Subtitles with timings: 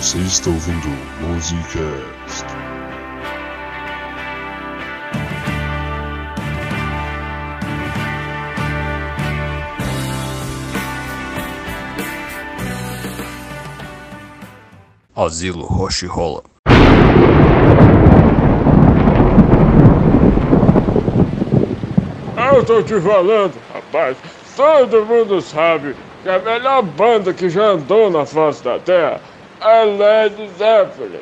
[0.00, 0.88] Você está ouvindo
[1.20, 2.46] Musicast.
[15.14, 16.44] Asilo Roche Rola.
[22.54, 24.16] Eu tô te falando, rapaz.
[24.56, 29.20] Todo mundo sabe que a melhor banda que já andou na face da Terra
[29.60, 31.20] é Led Zeppelin.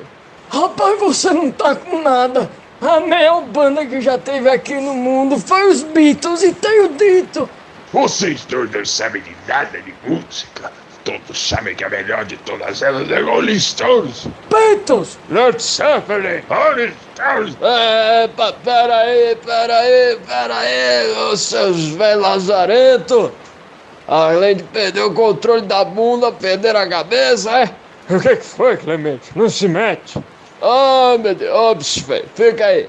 [0.51, 2.49] Rapaz, você não tá com nada.
[2.81, 7.49] A melhor banda que já teve aqui no mundo foi os Beatles e tenho dito.
[7.93, 10.71] Vocês dois não sabem de nada de música.
[11.05, 14.27] Todos sabem que a melhor de todas elas é Rolling Stones.
[14.51, 15.19] Beatles!
[15.31, 16.43] Led Zeppelin.
[16.49, 17.57] Rolling Stones.
[17.63, 23.33] É, pa- peraí, peraí, peraí, ô seus velhos lazarento.
[24.07, 27.71] Além de perder o controle da bunda, perder a cabeça, é?
[28.11, 29.31] O que, que foi, Clemente?
[29.37, 30.19] Não se mete.
[30.63, 32.89] Ah, meu Deus, bicho feio, fica aí.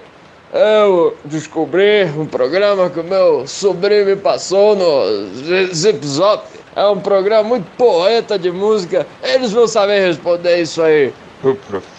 [0.52, 6.48] Eu descobri um programa que o meu sobrinho me passou no Zip Zop.
[6.76, 9.06] É um programa muito poeta de música.
[9.22, 11.14] Eles vão saber responder isso aí.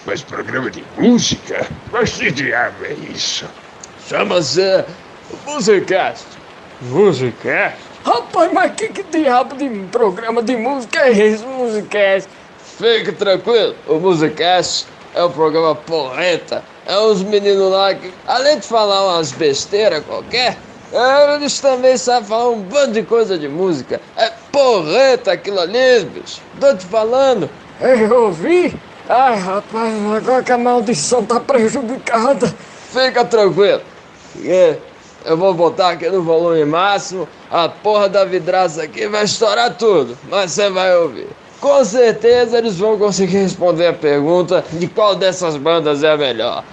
[0.07, 1.67] Mas programa de música?
[1.93, 3.47] Mas que diabo é isso?
[4.09, 4.84] Chama-se
[5.47, 6.27] Musicast.
[6.81, 7.79] Musicast?
[8.05, 12.29] Rapaz, mas que, que diabo de programa de música é esse, Musicast?
[12.81, 16.64] Fique tranquilo, o Musicast é um programa porreta.
[16.87, 20.56] É uns meninos lá que, além de falar umas besteiras qualquer,
[21.34, 24.00] eles também sabem falar um bando de coisa de música.
[24.17, 26.41] É porreta aquilo ali, bicho.
[26.59, 27.50] Tô te falando.
[27.83, 28.75] Eu ouvi?
[29.06, 32.47] Ai, rapaz, agora que a maldição tá prejudicada.
[32.91, 33.83] Fica tranquilo.
[35.27, 40.17] Eu vou botar aqui no volume máximo, a porra da vidraça aqui vai estourar tudo,
[40.31, 41.28] mas você vai ouvir.
[41.61, 46.65] Com certeza eles vão conseguir responder a pergunta de qual dessas bandas é a melhor.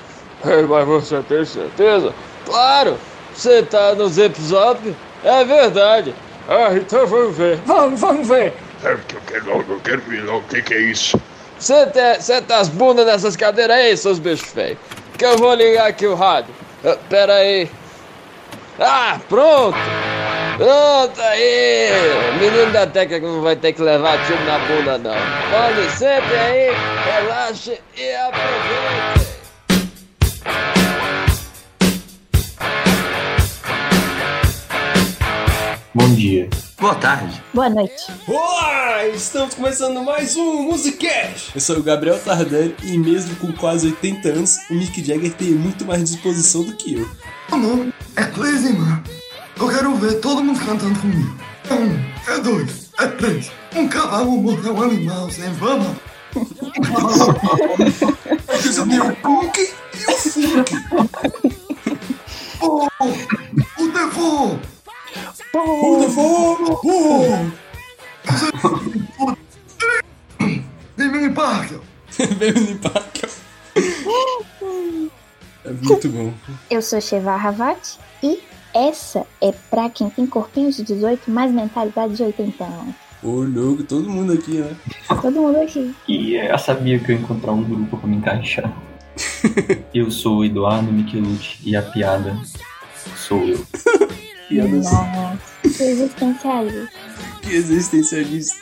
[0.45, 2.13] Ei, mas você tem certeza?
[2.45, 2.97] Claro,
[3.33, 4.95] você tá no Zip Zop?
[5.23, 6.15] É verdade.
[6.47, 7.59] Ah, então vamos ver.
[7.65, 8.53] Vamos, vamos ver.
[8.83, 11.19] É que eu quero logo, eu quero ver logo o que, que é isso.
[11.59, 14.77] Senta, senta as bundas nessas cadeiras aí, seus bichos feios.
[15.17, 16.53] Que eu vou ligar aqui o rádio.
[16.85, 17.69] Ah, pera aí.
[18.79, 19.77] Ah, pronto.
[20.57, 21.89] Pronto aí.
[22.29, 25.15] O menino da técnica não vai ter que levar tiro na bunda, não.
[25.51, 26.71] Pode, sente aí,
[27.05, 29.27] relaxe e aproveite.
[35.93, 36.47] Bom dia.
[36.79, 37.43] Boa tarde.
[37.55, 38.05] Boa noite.
[38.27, 39.07] Olá!
[39.07, 41.51] Estamos começando mais um Musicast!
[41.55, 45.49] Eu sou o Gabriel Tardelli e mesmo com quase 80 anos, o Mick Jagger tem
[45.53, 47.09] muito mais disposição do que eu.
[47.49, 49.03] Não, é crazy, mano.
[49.59, 51.35] Eu quero ver todo mundo cantando comigo.
[51.67, 53.51] É um, é dois, é três.
[53.75, 55.97] Um cavalo morto é um animal, sem vamos.
[56.35, 57.35] Um cavalo
[58.49, 61.57] Você tem o punk e o funk.
[62.59, 62.87] Oh,
[63.77, 64.76] o default.
[65.59, 67.57] O default!
[70.95, 71.79] Mimimi Parker.
[72.37, 72.79] Vem me
[73.75, 75.07] ó.
[75.65, 76.33] É muito bom.
[76.69, 78.39] Eu sou Sheva Havat e
[78.73, 82.95] essa é pra quem tem corpinho de 18, mas mentalidade de 80 anos.
[83.23, 84.75] Ô, louco, todo mundo aqui, né?
[85.21, 85.93] Todo mundo aqui.
[86.07, 88.71] E eu sabia que eu ia encontrar um grupo pra me encaixar.
[89.93, 92.37] eu sou o Eduardo Michelucci e a piada
[93.15, 93.65] sou eu.
[94.47, 96.87] Piadas Nossa, que existencialismo.
[97.41, 98.55] que existencialista.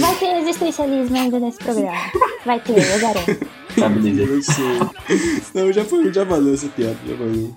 [0.00, 1.98] Vai ter existencialismo ainda nesse programa.
[2.44, 3.46] Vai ter, eu garanto.
[3.78, 4.32] Tá, beleza.
[4.32, 4.80] Eu sei.
[5.54, 7.54] Não, já foi, já valeu essa piada, já valeu.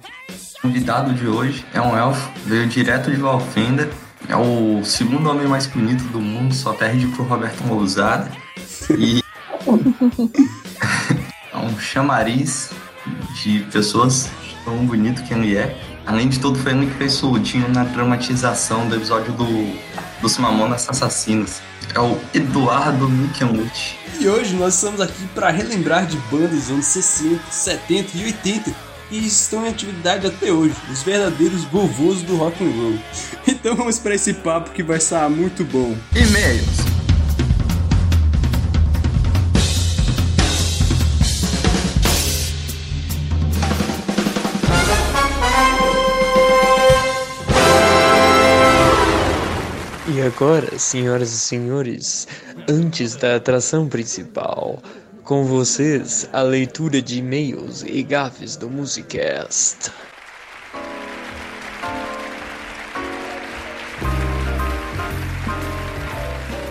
[0.58, 3.90] O convidado de hoje é um elfo, veio direto de Valfenda,
[4.28, 8.30] é o segundo homem mais bonito do mundo, só perde pro Roberto Lousada.
[8.98, 9.22] E
[11.54, 12.72] é um chamariz
[13.42, 14.30] de pessoas
[14.66, 15.76] tão bonito que ele é.
[16.10, 19.46] Além de tudo, foi ele que fez solutinho na dramatização do episódio do,
[20.20, 21.62] dos Mamonas Assassinos.
[21.94, 23.96] É o Eduardo Michelnucci.
[24.20, 28.72] E hoje nós estamos aqui para relembrar de bandas dos anos 60, 70 e 80
[29.08, 33.00] que estão em atividade até hoje, os verdadeiros vovôs do rock and roll.
[33.48, 35.96] Então vamos para esse papo que vai estar muito bom.
[36.16, 36.99] E-mails.
[50.20, 52.28] E agora, senhoras e senhores,
[52.68, 54.84] antes da atração principal,
[55.24, 59.90] com vocês a leitura de e-mails e gafes do Musicast.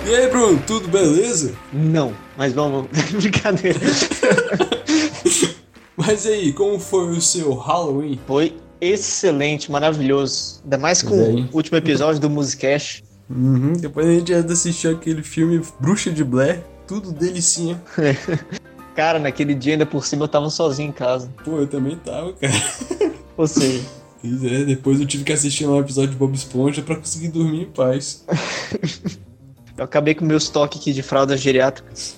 [0.07, 1.55] E aí, Bruno, tudo beleza?
[1.73, 2.87] Não, mas vamos.
[3.17, 3.81] Brincadeira.
[5.97, 8.21] Mas aí, como foi o seu Halloween?
[8.27, 10.61] Foi excelente, maravilhoso.
[10.63, 13.08] Ainda mais com o último episódio do Musicast.
[13.31, 17.81] Uhum, depois a gente ainda assistiu aquele filme Bruxa de Blair, tudo delicinha.
[18.97, 21.31] Cara, naquele dia ainda por cima eu tava sozinho em casa.
[21.45, 22.53] Pô, eu também tava, cara.
[23.37, 23.85] Ou seja,
[24.21, 27.29] Pois é, depois eu tive que assistir lá um episódio de Bob Esponja pra conseguir
[27.29, 28.25] dormir em paz.
[29.77, 32.17] eu acabei com o meu estoque aqui de fraldas geriátricas.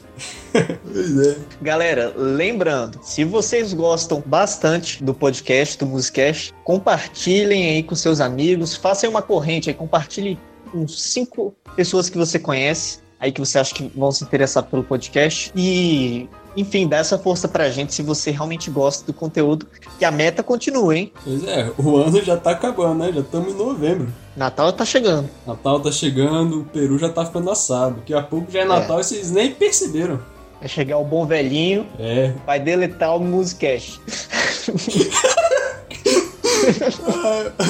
[0.53, 1.37] Pois é.
[1.61, 8.75] Galera, lembrando, se vocês gostam bastante do podcast, do Musicast, compartilhem aí com seus amigos,
[8.75, 10.39] façam uma corrente aí, compartilhe
[10.70, 14.82] com cinco pessoas que você conhece, aí que você acha que vão se interessar pelo
[14.82, 15.52] podcast.
[15.55, 19.67] E, enfim, dá essa força pra gente se você realmente gosta do conteúdo,
[19.99, 21.12] que a meta continua, hein?
[21.25, 23.12] Pois é, o ano já tá acabando, né?
[23.12, 24.08] Já estamos em novembro.
[24.37, 25.28] Natal tá chegando.
[25.46, 27.96] Natal tá chegando, o Peru já tá ficando assado.
[27.96, 30.20] Daqui a pouco já é Natal e vocês nem perceberam.
[30.58, 32.32] Vai chegar o bom velhinho, É.
[32.46, 34.00] vai deletar o Musicast.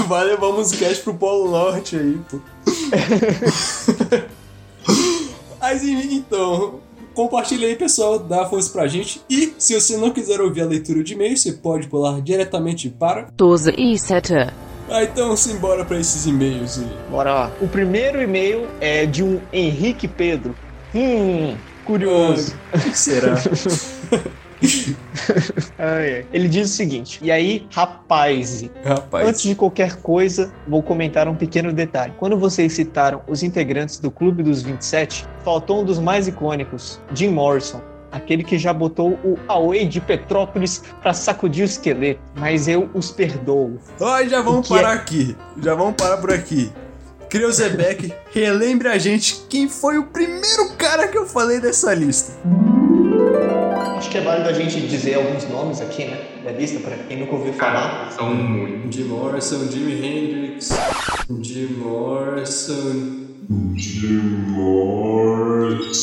[0.09, 2.41] Vai levar o Musicast pro Polo Norte aí, pô.
[5.61, 6.81] Mas então,
[7.15, 9.21] compartilha aí, pessoal, dá força pra gente.
[9.29, 13.29] E se você não quiser ouvir a leitura de e-mail, você pode pular diretamente para.
[13.37, 14.35] 12 e 7.
[14.89, 16.91] Ah, então simbora pra esses e-mails aí.
[17.11, 17.53] Bora lá.
[17.61, 20.55] O primeiro e-mail é de um Henrique Pedro.
[20.95, 21.55] Hum,
[21.85, 22.55] curioso.
[22.75, 23.37] O que será?
[26.33, 29.29] Ele diz o seguinte: E aí, rapaz, Rapaz.
[29.29, 32.13] antes de qualquer coisa, vou comentar um pequeno detalhe.
[32.19, 37.29] Quando vocês citaram os integrantes do Clube dos 27, faltou um dos mais icônicos, Jim
[37.29, 37.81] Morrison.
[38.13, 42.21] Aquele que já botou o Away de Petrópolis pra sacudir o esqueleto.
[42.35, 43.79] Mas eu os perdoo.
[44.01, 44.97] Ó, já vamos que parar é?
[44.97, 45.37] aqui.
[45.63, 46.73] Já vamos parar por aqui.
[47.29, 52.33] Creuzebeck, relembre a gente quem foi o primeiro cara que eu falei dessa lista.
[53.81, 56.21] Acho que é válido a gente dizer alguns nomes aqui, né?
[56.45, 58.11] Da lista, pra quem nunca ouviu falar.
[58.13, 58.95] São muitos.
[58.95, 60.71] Jim Morrison, Jimi Hendrix,
[61.41, 63.27] Jim Morrison.
[63.77, 66.01] Jim Morrison.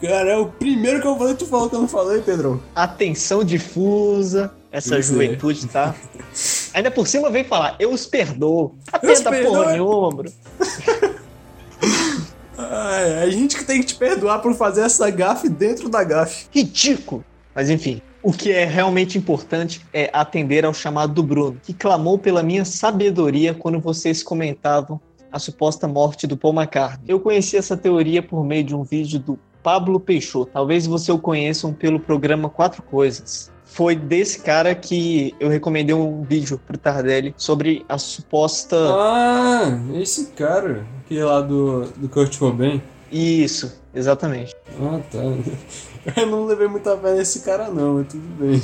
[0.00, 2.60] Cara, é o primeiro que eu falei, tu falou que eu não falei, Pedrão.
[2.74, 5.02] atenção difusa, essa é.
[5.02, 5.94] juventude, tá?
[6.72, 8.74] Ainda por cima vem falar, eu os perdoo.
[8.92, 10.32] Atenta porra nenhuma, bro.
[12.70, 16.46] Ai, a gente que tem que te perdoar por fazer essa gafe dentro da gafe.
[16.52, 17.24] Ridículo.
[17.54, 22.18] Mas enfim, o que é realmente importante é atender ao chamado do Bruno, que clamou
[22.18, 25.00] pela minha sabedoria quando vocês comentavam
[25.32, 27.04] a suposta morte do Paul McCartney.
[27.08, 30.50] Eu conheci essa teoria por meio de um vídeo do Pablo Peixoto.
[30.52, 33.50] Talvez você o conheçam pelo programa Quatro Coisas.
[33.64, 38.76] Foi desse cara que eu recomendei um vídeo pro Tardelli sobre a suposta.
[38.76, 42.80] Ah, esse cara, aquele lá do, do Kurt Cobain.
[43.10, 44.54] Isso, exatamente.
[44.80, 45.18] Ah, tá.
[46.16, 48.62] Eu não levei muita fé nesse cara não, mas tudo bem.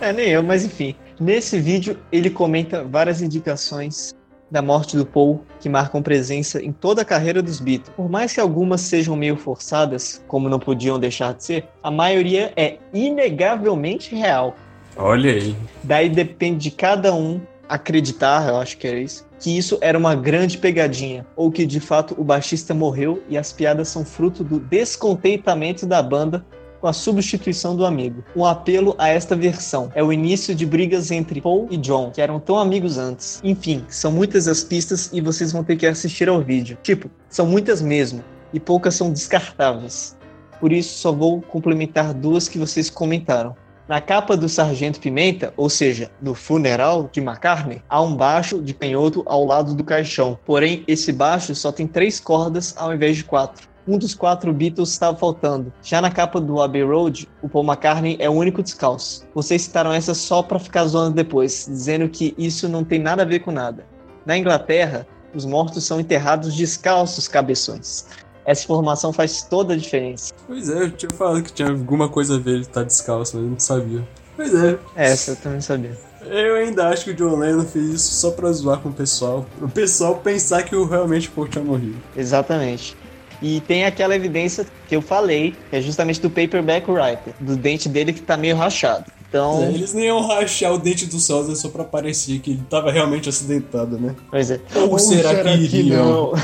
[0.00, 0.94] É, nem eu, mas enfim.
[1.20, 4.14] Nesse vídeo, ele comenta várias indicações
[4.50, 7.94] da morte do Paul que marcam presença em toda a carreira dos Beatles.
[7.94, 12.50] Por mais que algumas sejam meio forçadas, como não podiam deixar de ser, a maioria
[12.56, 14.56] é inegavelmente real.
[14.96, 15.54] Olha aí.
[15.84, 17.38] Daí depende de cada um
[17.68, 21.80] acreditar, eu acho que era isso, que isso era uma grande pegadinha, ou que de
[21.80, 26.44] fato o baixista morreu e as piadas são fruto do descontentamento da banda
[26.80, 28.24] com a substituição do amigo.
[28.34, 32.20] Um apelo a esta versão é o início de brigas entre Paul e John, que
[32.20, 33.40] eram tão amigos antes.
[33.44, 36.76] Enfim, são muitas as pistas e vocês vão ter que assistir ao vídeo.
[36.82, 40.16] Tipo, são muitas mesmo, e poucas são descartáveis.
[40.58, 43.54] Por isso, só vou complementar duas que vocês comentaram.
[43.88, 48.72] Na capa do Sargento Pimenta, ou seja, no funeral de McCartney, há um baixo de
[48.72, 50.38] canhoto ao lado do caixão.
[50.46, 53.68] Porém, esse baixo só tem três cordas ao invés de quatro.
[53.86, 55.72] Um dos quatro Beatles estava faltando.
[55.82, 59.26] Já na capa do Abbey Road, o Paul McCartney é o único descalço.
[59.34, 63.26] Vocês citaram essa só para ficar zoando depois, dizendo que isso não tem nada a
[63.26, 63.84] ver com nada.
[64.24, 68.06] Na Inglaterra, os mortos são enterrados descalços, cabeções.
[68.44, 70.32] Essa informação faz toda a diferença.
[70.46, 73.44] Pois é, eu tinha falado que tinha alguma coisa a ver ele estar descalço, mas
[73.44, 74.06] eu não sabia.
[74.36, 74.78] Pois é.
[74.96, 75.96] Essa eu também sabia.
[76.24, 79.44] Eu ainda acho que o John Lennon fez isso só pra zoar com o pessoal.
[79.60, 81.96] O pessoal pensar que o realmente o Paul tinha morrido.
[82.16, 82.96] Exatamente.
[83.40, 87.88] E tem aquela evidência que eu falei, que é justamente do paperback writer, do dente
[87.88, 89.04] dele que tá meio rachado.
[89.32, 92.62] Então, É, Eles nem iam rachar o dente do Sósia só pra parecer que ele
[92.68, 94.14] tava realmente acidentado, né?
[94.30, 94.60] pois é.
[94.74, 96.32] Ou será que iriam?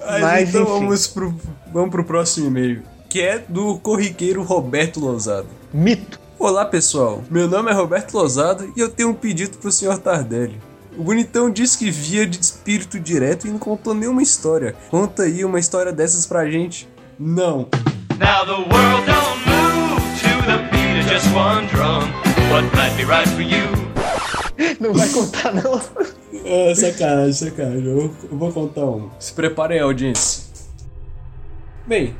[0.00, 0.70] Mas, Mas, então enfim.
[0.72, 1.34] vamos pro,
[1.72, 2.82] vamos pro próximo e-mail.
[3.08, 5.48] Que é do corriqueiro Roberto Lousado.
[5.72, 6.18] Mito.
[6.38, 9.98] Olá pessoal, meu nome é Roberto Lozado e eu tenho um pedido pro Sr.
[9.98, 10.58] Tardelli.
[10.96, 14.74] O bonitão disse que via de espírito direto e não contou nenhuma história.
[14.90, 16.88] Conta aí uma história dessas pra gente.
[17.18, 17.66] Não.
[18.18, 22.10] Now the world don't move to the beat of just one drum.
[22.50, 23.68] What might be right for you?
[24.80, 25.80] Não vai contar, não.
[26.44, 27.86] É, sacanagem, sacanagem.
[27.86, 29.10] Eu, eu vou contar uma.
[29.20, 30.42] Se preparem, audiência.
[31.86, 32.16] Bem,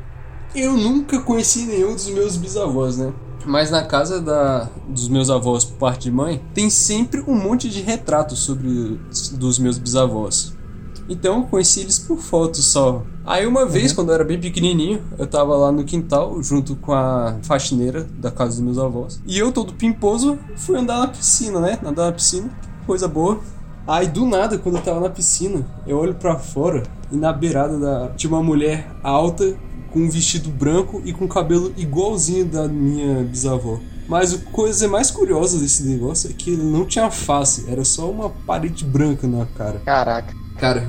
[0.55, 3.12] eu nunca conheci nenhum dos meus bisavós, né?
[3.45, 7.69] Mas na casa da, dos meus avós por parte de mãe, tem sempre um monte
[7.69, 9.00] de retratos sobre
[9.33, 10.57] dos meus bisavós.
[11.08, 13.02] Então eu conheci eles por fotos só.
[13.24, 16.92] Aí uma vez, quando eu era bem pequenininho, eu tava lá no quintal junto com
[16.92, 19.20] a faxineira da casa dos meus avós.
[19.26, 21.78] E eu, todo pimposo, fui andar na piscina, né?
[21.84, 22.50] Andar na piscina,
[22.86, 23.40] coisa boa.
[23.86, 27.78] Aí do nada, quando eu tava na piscina, eu olho pra fora e na beirada
[27.78, 29.56] da tinha uma mulher alta
[29.90, 33.80] com um vestido branco e com cabelo igualzinho da minha bisavó.
[34.06, 38.10] Mas a coisa mais curiosa desse negócio é que ele não tinha face, era só
[38.10, 39.80] uma parede branca na cara.
[39.84, 40.34] Caraca.
[40.58, 40.88] Cara,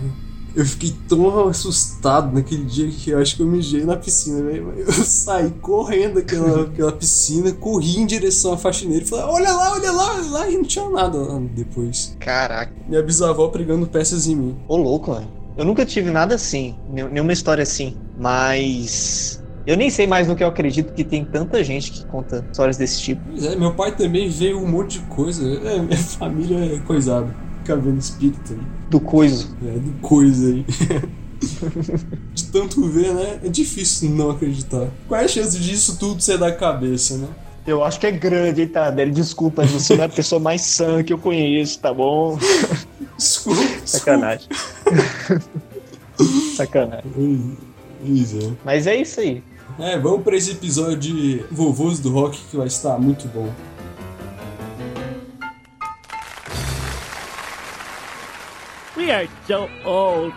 [0.55, 4.71] eu fiquei tão assustado naquele dia que eu acho que eu mijei na piscina, velho.
[4.77, 9.73] Eu saí correndo daquela, daquela piscina, corri em direção à faxineira e falei: Olha lá,
[9.73, 12.15] olha lá, olha lá, e não tinha nada lá depois.
[12.19, 12.73] Caraca.
[12.87, 14.57] Minha bisavó pregando peças em mim.
[14.67, 15.31] Ô louco, mano.
[15.55, 17.95] Eu nunca tive nada assim, nenhum- nenhuma história assim.
[18.17, 19.39] Mas.
[19.67, 22.75] Eu nem sei mais no que eu acredito que tem tanta gente que conta histórias
[22.77, 23.21] desse tipo.
[23.23, 25.47] Pois é, meu pai também veio um monte de coisa.
[25.47, 27.48] É, minha família é coisada.
[27.69, 28.59] Fica vendo espírito aí.
[28.89, 29.55] Do coiso.
[29.63, 30.65] É, do coisa aí.
[32.33, 33.39] de tanto ver, né?
[33.43, 34.87] É difícil não acreditar.
[35.07, 37.27] Qual é a chance disso tudo ser da cabeça, né?
[37.67, 39.11] Eu acho que é grande, hein, Tardelli?
[39.11, 42.39] Desculpa, você não é a pessoa mais sã que eu conheço, tá bom?
[43.15, 43.61] Desculpa.
[43.85, 44.47] Sacanagem.
[46.55, 47.11] Sacanagem.
[48.03, 48.51] Pois é.
[48.65, 49.43] Mas é isso aí.
[49.77, 53.47] É, vamos pra esse episódio de Vovôs do Rock que vai estar muito bom.
[58.99, 60.35] We are so old.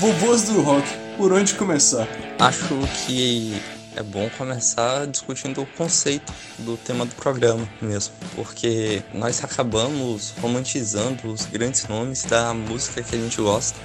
[0.00, 2.08] Vovôs do Rock, por onde começar?
[2.38, 3.54] Acho que
[3.94, 11.30] é bom começar discutindo o conceito do tema do programa mesmo, porque nós acabamos romantizando
[11.30, 13.78] os grandes nomes da música que a gente gosta,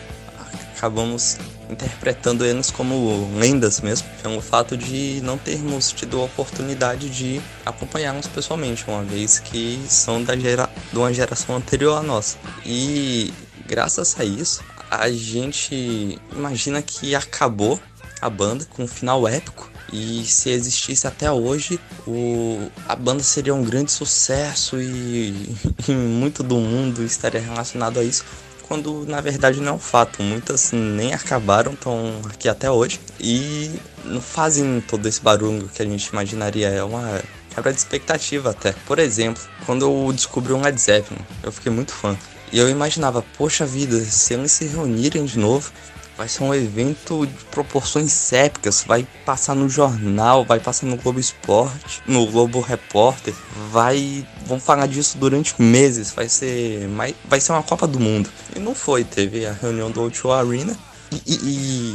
[0.77, 1.37] acabamos
[1.69, 8.27] interpretando eles como lendas mesmo, pelo fato de não termos tido a oportunidade de acompanhá-los
[8.27, 10.69] pessoalmente, uma vez que são da gera...
[10.91, 12.37] de uma geração anterior à nossa.
[12.65, 13.33] E
[13.67, 17.79] graças a isso, a gente imagina que acabou
[18.21, 23.53] a banda com um final épico e se existisse até hoje, o, a banda seria
[23.55, 25.55] um grande sucesso e,
[25.87, 28.23] e muito do mundo estaria relacionado a isso,
[28.69, 30.21] quando na verdade não é um fato.
[30.21, 33.71] Muitas nem acabaram, estão aqui até hoje e
[34.05, 36.69] não fazem todo esse barulho que a gente imaginaria.
[36.69, 37.19] É uma
[37.53, 38.73] quebra de expectativa até.
[38.85, 42.15] Por exemplo, quando eu descobri um Led Zeppelin, eu fiquei muito fã.
[42.51, 45.71] E eu imaginava, poxa vida, se eles se reunirem de novo,
[46.19, 51.17] vai ser um evento de proporções épicas, vai passar no jornal, vai passar no Globo
[51.17, 53.33] Esporte, no Globo Repórter,
[53.71, 58.29] vai, vão falar disso durante meses, vai ser, mais, vai ser uma Copa do Mundo.
[58.53, 60.77] E não foi, teve a reunião do O2 Arena
[61.09, 61.39] e, e-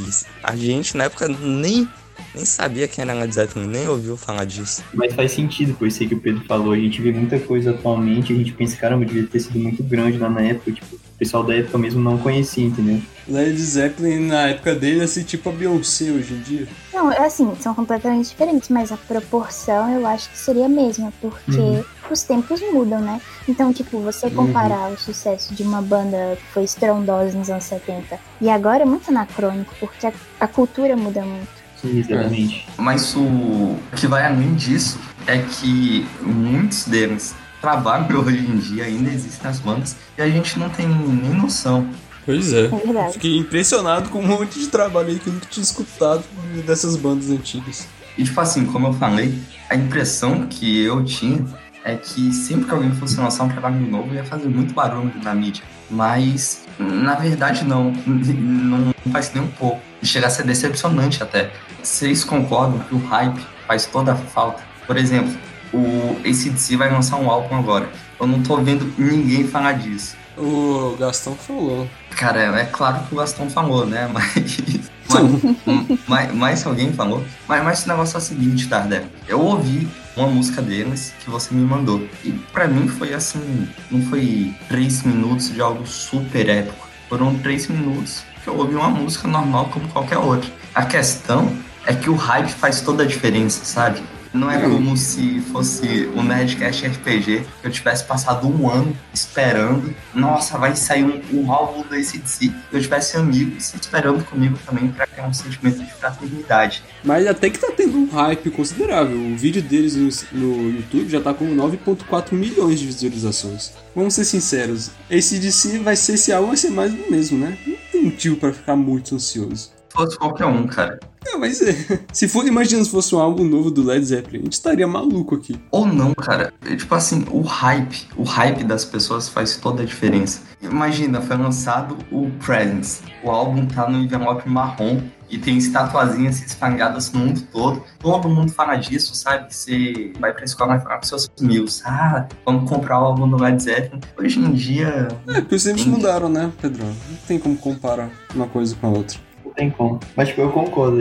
[0.08, 0.10] e
[0.42, 1.86] a gente na época nem
[2.34, 4.82] nem sabia quem era Zeppelin, nem ouviu falar disso.
[4.94, 6.72] Mas faz sentido, pois sei que o Pedro falou.
[6.72, 10.18] A gente vê muita coisa atualmente, a gente pensa, caramba, devia ter sido muito grande
[10.18, 10.72] lá na época.
[10.72, 13.00] Tipo, pessoal da época mesmo não conhecia, entendeu?
[13.26, 16.68] Led Zeppelin na época dele, assim, tipo a Beyoncé hoje em dia.
[16.92, 21.10] Não, é assim, são completamente diferentes, mas a proporção eu acho que seria a mesma,
[21.22, 21.82] porque Uhum.
[22.10, 23.20] os tempos mudam, né?
[23.48, 28.18] Então, tipo, você comparar o sucesso de uma banda que foi estrondosa nos anos 70
[28.40, 31.48] e agora é muito anacrônico, porque a, a cultura muda muito.
[31.80, 32.66] Sim, exatamente.
[32.76, 39.10] Mas o que vai além disso é que muitos deles trabalham hoje em dia, ainda
[39.10, 41.88] existem as bandas, e a gente não tem nem noção.
[42.26, 42.66] Pois é.
[42.66, 43.12] É.
[43.12, 46.24] Fiquei impressionado com um monte de trabalho aí que eu nunca tinha escutado
[46.66, 47.86] dessas bandas antigas.
[48.16, 51.44] E tipo assim, como eu falei, a impressão que eu tinha
[51.84, 55.34] é que sempre que alguém fosse lançar um trabalho novo ia fazer muito barulho na
[55.34, 55.64] mídia.
[55.90, 59.80] Mas na verdade não, não faz nem um pouco.
[60.00, 61.52] E chega a ser decepcionante até.
[61.82, 64.62] Vocês concordam que o hype faz toda a falta?
[64.86, 65.36] Por exemplo,
[65.74, 67.88] o ACDC vai lançar um álbum agora.
[68.20, 70.16] Eu não tô vendo ninguém falar disso.
[70.36, 71.88] O Gastão falou.
[72.10, 74.08] Cara, é claro que o Gastão falou, né?
[74.12, 74.58] Mas.
[75.06, 77.22] mas, mas, mas alguém falou.
[77.46, 79.04] Mas, mas o negócio é o seguinte, Tardé.
[79.28, 82.08] Eu ouvi uma música deles que você me mandou.
[82.24, 83.68] E pra mim foi assim.
[83.90, 86.88] Não foi três minutos de algo super épico.
[87.08, 90.50] Foram três minutos que eu ouvi uma música normal como qualquer outra.
[90.74, 91.52] A questão
[91.86, 94.02] é que o hype faz toda a diferença, sabe?
[94.34, 99.94] Não é como se fosse o Nerdcast RPG, que eu tivesse passado um ano esperando.
[100.12, 102.52] Nossa, vai sair um, um álbum do ACDC.
[102.72, 106.82] Eu tivesse amigos esperando comigo também para criar um sentimento de fraternidade.
[107.04, 109.16] Mas até que tá tendo um hype considerável.
[109.16, 113.72] O vídeo deles no, no YouTube já tá com 9.4 milhões de visualizações.
[113.94, 117.56] Vamos ser sinceros, esse DC vai ser esse álbum vai ser mais do mesmo, né?
[117.64, 119.72] Não tem motivo para ficar muito ansioso.
[119.94, 120.98] Se fosse qualquer um, cara.
[121.24, 124.42] Não, mas é, se for, imagina se fosse um álbum novo do Led Zeppelin, a
[124.42, 125.56] gente estaria maluco aqui.
[125.70, 126.52] Ou não, cara.
[126.66, 130.42] É, tipo assim, o hype, o hype das pessoas faz toda a diferença.
[130.60, 133.04] Imagina, foi lançado o Presents.
[133.22, 137.84] O álbum tá no envelope marrom e tem estatuazinhas espalhadas no mundo todo.
[138.00, 139.54] Todo mundo fala disso, sabe?
[139.54, 143.40] Você vai pra escola e fala com seus amigos, ah, vamos comprar o álbum do
[143.40, 144.00] Led Zeppelin.
[144.18, 145.06] Hoje em dia.
[145.28, 146.84] É, porque os tempos mudaram, né, Pedro?
[146.84, 149.33] Não tem como comparar uma coisa com a outra.
[149.54, 150.00] Não tem como.
[150.16, 150.98] Mas, tipo, eu concordo.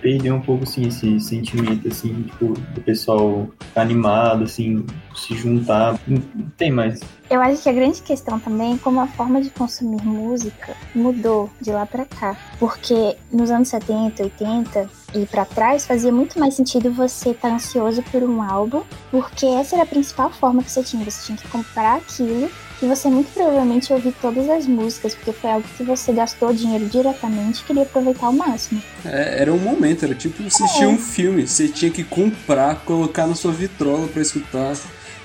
[0.00, 5.98] Perdeu um pouco, assim, esse sentimento, assim, tipo, do pessoal ficar animado, assim, se juntar.
[6.06, 6.20] Não
[6.56, 7.00] tem mais.
[7.28, 11.50] Eu acho que a grande questão também é como a forma de consumir música mudou
[11.60, 12.36] de lá pra cá.
[12.58, 18.02] Porque nos anos 70, 80 e pra trás fazia muito mais sentido você estar ansioso
[18.10, 21.04] por um álbum, porque essa era a principal forma que você tinha.
[21.04, 22.50] Você tinha que comprar aquilo
[22.82, 26.86] e você muito provavelmente ouvir todas as músicas, porque foi algo que você gastou dinheiro
[26.86, 28.82] diretamente e queria aproveitar ao máximo.
[29.04, 31.46] É, era um momento, era tipo assistir um filme.
[31.46, 34.74] Você tinha que comprar, colocar na sua vitrola pra escutar.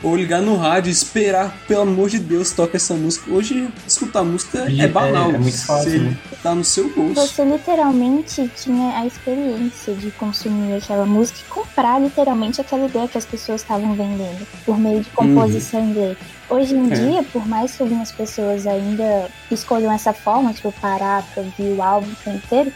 [0.04, 3.32] Ou ligar no rádio e esperar, pelo amor de Deus, toca essa música.
[3.32, 5.32] Hoje, escutar música Hoje é banal.
[5.32, 6.18] é- é muito fácil, Você né?
[6.44, 7.26] tá no seu bolso.
[7.26, 13.18] Você literalmente tinha a experiência de consumir aquela música e comprar literalmente aquela ideia que
[13.18, 16.35] as pessoas estavam vendendo por meio de composição em letra.
[16.50, 16.94] Hoje em É.
[16.96, 21.82] dia, por mais que algumas pessoas ainda escolham essa forma, tipo, parar pra ouvir o
[21.82, 22.72] álbum inteiro,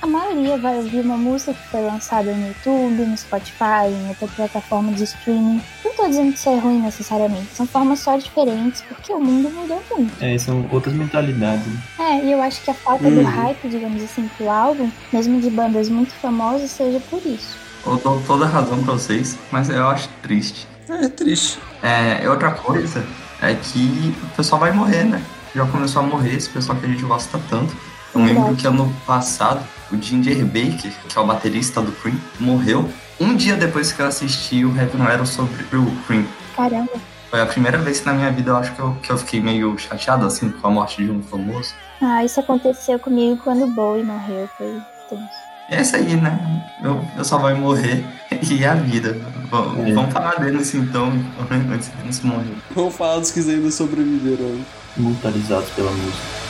[0.00, 4.26] a maioria vai ouvir uma música que foi lançada no YouTube, no Spotify, em outra
[4.26, 5.62] plataforma de streaming.
[5.84, 9.48] Não tô dizendo que isso é ruim necessariamente, são formas só diferentes, porque o mundo
[9.50, 10.12] mudou muito.
[10.20, 11.64] É, são outras mentalidades.
[11.64, 11.80] né?
[12.00, 13.24] É, e eu acho que a falta do Uhum.
[13.24, 17.56] hype, digamos assim, pro álbum, mesmo de bandas muito famosas, seja por isso.
[17.86, 20.66] Eu dou toda a razão pra vocês, mas eu acho triste.
[20.88, 21.58] É triste.
[21.82, 23.04] É, outra coisa
[23.40, 25.22] é que o pessoal vai morrer, né?
[25.54, 27.74] Já começou a morrer esse pessoal que a gente gosta tanto.
[28.14, 32.88] Eu lembro que ano passado, o Ginger Baker, que é o baterista do Cream, morreu.
[33.18, 36.26] Um dia depois que eu assisti o Heaven Level sobre o Cream.
[36.56, 36.92] Caramba.
[37.30, 39.40] Foi a primeira vez que na minha vida eu acho que eu, que eu fiquei
[39.40, 41.74] meio chateado, assim, com a morte de um famoso.
[42.00, 45.51] Ah, isso aconteceu comigo quando o Bowie morreu, foi tenso.
[45.70, 46.38] É isso aí, né?
[46.82, 48.04] Eu, eu só vai morrer
[48.50, 49.12] e a vida.
[49.14, 49.92] V- É.
[49.94, 51.12] Vamos falar dele assim, então,
[51.72, 52.54] antes de se morrer.
[52.74, 54.58] Vamos falar dos que ainda sobreviveram.
[54.96, 56.41] Imortalizados pela música.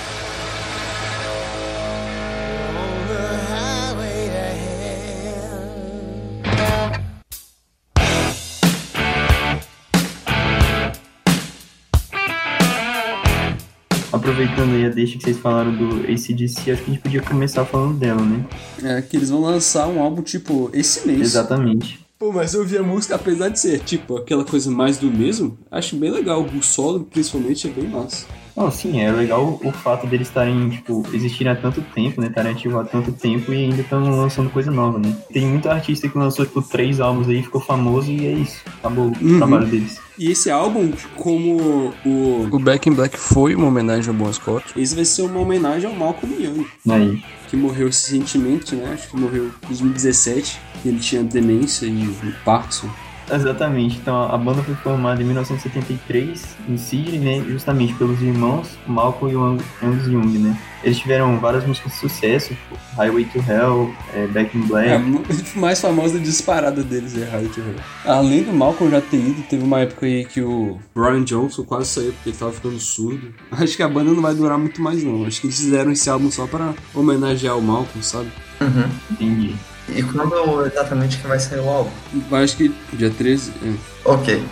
[14.43, 17.65] Aproveitando aí a deixa que vocês falaram do ACDC, acho que a gente podia começar
[17.65, 18.45] falando dela, né?
[18.83, 21.21] É que eles vão lançar um álbum tipo esse mês.
[21.21, 22.01] Exatamente.
[22.19, 25.57] Pô, mas eu ouvi a música, apesar de ser tipo aquela coisa mais do mesmo,
[25.71, 26.43] acho bem legal.
[26.43, 28.27] O solo, principalmente, é bem massa.
[28.57, 32.27] Não, sim, é legal o fato deles estarem, tipo, existirem há tanto tempo, né?
[32.27, 35.15] Estarem ativos há tanto tempo e ainda estão lançando coisa nova, né?
[35.33, 38.61] Tem muito artista que lançou, tipo, três álbuns aí, ficou famoso e é isso.
[38.79, 39.39] Acabou o Uhum.
[39.39, 40.01] trabalho deles.
[40.19, 42.49] E esse álbum, como o.
[42.53, 44.67] O Back in Black foi uma homenagem ao Bon Scott.
[44.77, 47.23] Esse vai ser uma homenagem ao Malcolm Young, Aí.
[47.49, 48.91] que morreu recentemente, né?
[48.93, 50.61] Acho que morreu em 2017.
[50.85, 52.89] Ele tinha demência e o Parkinson.
[53.31, 53.99] Exatamente.
[53.99, 57.45] Então a banda foi formada em 1973 em Sydney, né?
[57.49, 60.57] Justamente pelos irmãos Malcolm e Angus Young, né?
[60.83, 64.89] Eles tiveram várias músicas de sucesso, tipo Highway to Hell, é, Back in Black.
[64.89, 65.01] É, a
[65.61, 67.77] mais famosa disparada deles é High to Hell.
[68.05, 71.89] Além do Malcolm já ter ido, teve uma época aí que o Brian Johnson quase
[71.89, 73.33] saiu porque ele tava ficando surdo.
[73.53, 75.25] Acho que a banda não vai durar muito mais não.
[75.25, 78.31] Acho que eles fizeram esse álbum só pra homenagear o Malcolm, sabe?
[78.61, 78.91] Uhum.
[79.13, 79.55] Entendi.
[79.95, 81.91] E quando exatamente que vai sair o álbum?
[82.33, 83.53] Acho que dia 13.
[83.65, 83.75] É.
[84.05, 84.45] Ok.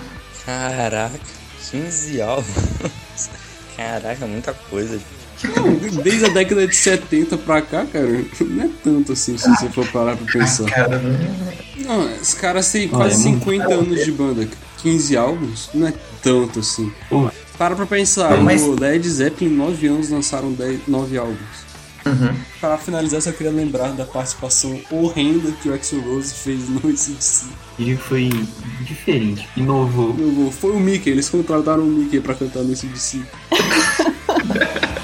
[0.45, 1.19] Caraca,
[1.71, 2.47] 15 álbuns.
[3.77, 4.99] Caraca, muita coisa.
[5.57, 8.07] Não, desde a década de 70 pra cá, cara,
[8.41, 10.67] não é tanto assim se você for parar pra pensar.
[11.81, 14.47] Não, os caras têm quase é muito 50 anos de banda,
[14.83, 16.93] 15 álbuns, não é tanto assim.
[17.57, 21.39] Para pra pensar, Mas- o Led Zeppelin, em 9 anos, lançaram 10, 9 álbuns.
[22.07, 22.35] Uhum.
[22.61, 27.47] Para finalizar, só queria lembrar da participação horrenda que o Axel Rose fez no ACDC.
[27.77, 28.31] Que foi
[28.83, 30.15] diferente, inovou.
[30.15, 33.23] Meu, Foi o Mickey, eles contrataram o Mickey pra cantar no ACDC.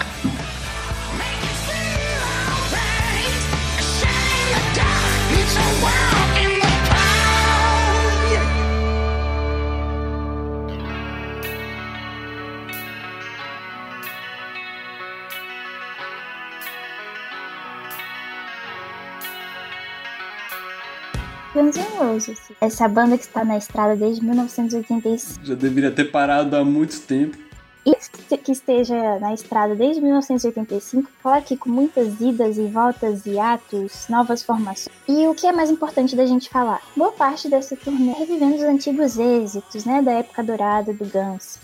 [21.97, 22.39] N' Roses.
[22.61, 25.41] Essa banda que está na estrada desde 1985.
[25.45, 27.37] Já deveria ter parado há muito tempo.
[27.85, 33.39] E que esteja na estrada desde 1985, claro que com muitas idas e voltas e
[33.39, 34.97] atos, novas formações.
[35.09, 36.81] E o que é mais importante da gente falar?
[36.97, 41.59] Boa parte dessa turnê é revivendo os antigos êxitos, né, da época dourada do Guns.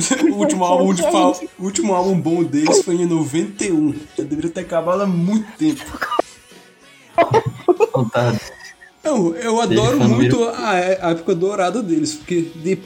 [0.30, 3.94] o último álbum, de gente- último álbum bom deles foi em 91.
[4.16, 5.84] Já deveria ter acabado há muito tempo.
[7.92, 8.38] Contado.
[9.06, 12.76] Não, eu adoro muito a, a época dourada deles, porque de,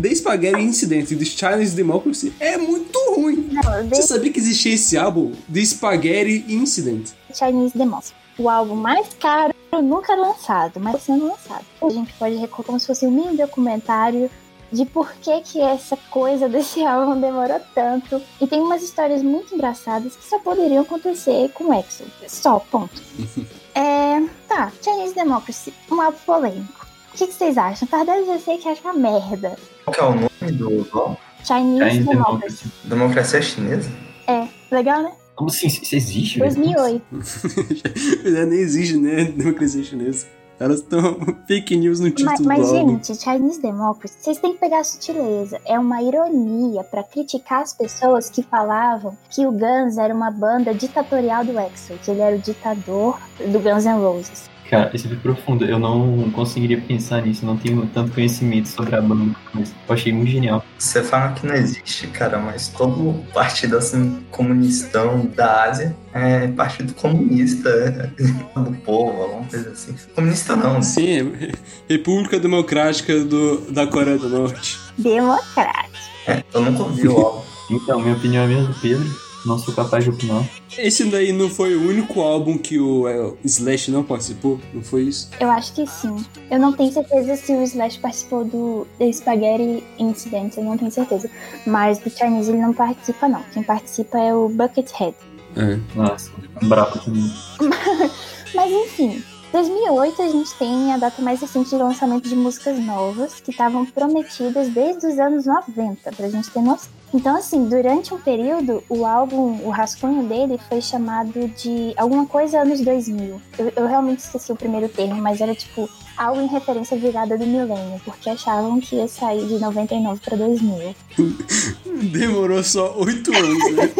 [0.00, 3.50] The Spaghetti Incident e The Chinese Democracy é muito ruim.
[3.88, 7.10] Você sabia que existia esse álbum, The Spaghetti Incident?
[7.32, 8.12] Chinese Demons.
[8.38, 11.64] O álbum mais caro nunca lançado, mas sendo lançado.
[11.82, 14.30] A gente pode recorrer como se fosse um mini documentário
[14.72, 18.20] de por que, que essa coisa desse álbum demorou tanto.
[18.40, 22.04] E tem umas histórias muito engraçadas que só poderiam acontecer com o Exo.
[22.26, 23.00] Só, ponto.
[23.72, 26.86] É, tá, Chinese Democracy, um álbum polêmico.
[27.14, 27.86] O que, que vocês acham?
[27.86, 29.56] Tardelli eu sei que acha uma merda.
[29.84, 31.16] Qual que é o nome do álbum?
[31.44, 32.72] Chinese, Democracy.
[32.82, 33.88] Democracia Chinesa?
[34.26, 35.12] É, legal, né?
[35.40, 35.68] Como assim?
[35.68, 36.38] Isso existe?
[36.38, 37.02] 2008.
[38.30, 39.24] Já nem existe, né?
[39.24, 40.26] Democracia chinesa.
[40.60, 41.16] Elas estão
[41.48, 42.90] fake news no título Mas, mas, do álbum.
[43.02, 45.58] gente, Chinese Democracy, vocês têm que pegar a sutileza.
[45.64, 50.74] É uma ironia pra criticar as pessoas que falavam que o Guns era uma banda
[50.74, 54.50] ditatorial do Exo, que ele era o ditador do Guns N' Roses.
[54.70, 55.64] Cara, isso é profundo.
[55.64, 57.44] Eu não conseguiria pensar nisso.
[57.44, 59.34] Não tenho tanto conhecimento sobre a banda.
[59.52, 60.64] Mas eu achei muito genial.
[60.78, 66.94] Você fala que não existe, cara, mas todo partido assim, comunistão da Ásia é partido
[66.94, 68.06] comunista é,
[68.60, 69.92] do povo, alguma coisa assim.
[70.14, 70.80] Comunista não.
[70.80, 71.52] Sim, é
[71.88, 74.78] República Democrática do, da Coreia do Norte.
[74.96, 75.98] Democrático.
[76.28, 77.42] É, eu nunca ouvi o álbum.
[77.72, 79.29] Então, minha opinião é a mesma do Pedro.
[79.44, 80.44] Não sou capaz de opinar.
[80.76, 84.60] Esse daí não foi o único álbum que o é, Slash não participou?
[84.72, 85.30] Não foi isso?
[85.40, 86.16] Eu acho que sim.
[86.50, 90.90] Eu não tenho certeza se o Slash participou do The Spaghetti Incident, eu não tenho
[90.90, 91.30] certeza.
[91.66, 93.42] Mas do Chinese ele não participa, não.
[93.52, 95.14] Quem participa é o Buckethead.
[95.56, 95.78] É.
[95.94, 96.30] Nossa,
[96.62, 97.32] brabo também.
[98.54, 99.22] Mas enfim,
[99.52, 103.84] 2008 a gente tem a data mais recente de lançamento de músicas novas que estavam
[103.84, 106.99] prometidas desde os anos 90, pra gente ter noção.
[107.12, 112.60] Então, assim, durante um período, o álbum, o rascunho dele foi chamado de alguma coisa
[112.60, 113.42] anos 2000.
[113.58, 117.36] Eu, eu realmente esqueci o primeiro termo, mas era tipo algo em referência à virada
[117.36, 120.94] do milênio, porque achavam que ia sair de 99 pra 2000.
[122.12, 123.90] Demorou só oito anos, né?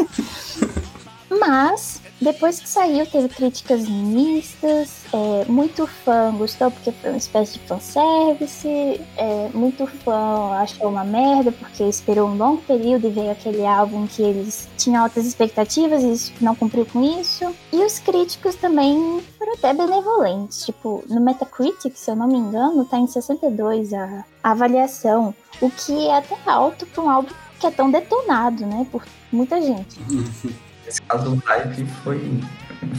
[1.30, 5.04] Mas, depois que saiu, teve críticas mistas.
[5.12, 9.00] é, muito fã gostou porque foi uma espécie de fanservice.
[9.16, 14.06] É, muito fã achou uma merda porque esperou um longo período e veio aquele álbum
[14.06, 17.54] que eles tinham altas expectativas e não cumpriu com isso.
[17.72, 20.66] E os críticos também foram até benevolentes.
[20.66, 25.34] Tipo, no Metacritic, se eu não me engano, tá em 62 a, a avaliação.
[25.60, 28.86] O que é até alto para um álbum que é tão detonado, né?
[28.92, 29.98] Por muita gente.
[30.90, 32.40] Nesse caso, o hype foi,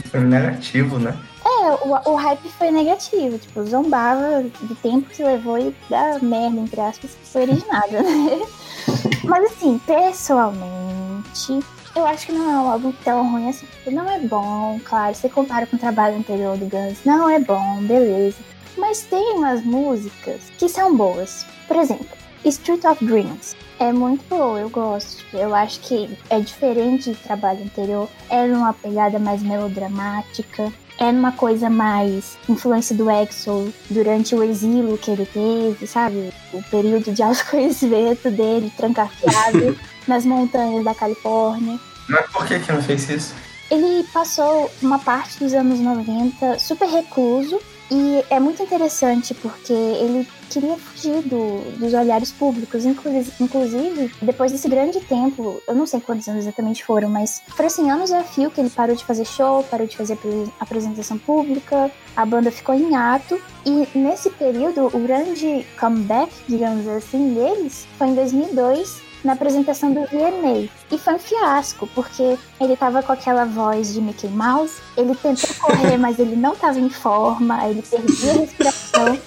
[0.10, 1.14] foi negativo, né?
[1.44, 6.62] É, o, o hype foi negativo, tipo, zombava do tempo que levou e da merda,
[6.62, 8.42] entre aspas, que foi originada, né?
[9.26, 11.60] Mas assim, pessoalmente,
[11.94, 13.66] eu acho que não é um álbum tão ruim assim.
[13.66, 17.42] Tipo, Não é bom, claro, você compara com o trabalho anterior do Guns, não é
[17.42, 18.38] bom, beleza.
[18.78, 21.46] Mas tem umas músicas que são boas.
[21.68, 22.08] Por exemplo,
[22.46, 23.58] Street of Dreams.
[23.82, 25.26] É muito boa, eu gosto.
[25.34, 28.08] Eu acho que é diferente do trabalho anterior.
[28.30, 30.72] É numa pegada mais melodramática.
[31.00, 36.32] É numa coisa mais influência do Exo durante o exílio que ele teve, sabe?
[36.54, 39.76] O período de autoconhecimento dele, trancafiado
[40.08, 41.80] nas montanhas da Califórnia.
[42.08, 43.34] Mas por que que não fez isso?
[43.72, 50.28] Ele passou uma parte dos anos 90 super recluso e é muito interessante porque ele
[50.52, 52.86] queria fugir do- dos olhares públicos.
[52.86, 57.68] Inclu- Inclusive, depois desse grande tempo, eu não sei quantos anos exatamente foram, mas foram
[57.68, 61.18] assim, anos a fio que ele parou de fazer show, parou de fazer apre- apresentação
[61.18, 63.40] pública, a banda ficou em ato.
[63.66, 70.02] E nesse período, o grande comeback, digamos assim, deles foi em 2002, na apresentação do
[70.02, 70.68] VMA.
[70.92, 75.54] E foi um fiasco, porque ele tava com aquela voz de Mickey Mouse, ele tentou
[75.62, 79.20] correr, mas ele não tava em forma, ele perdia a respiração.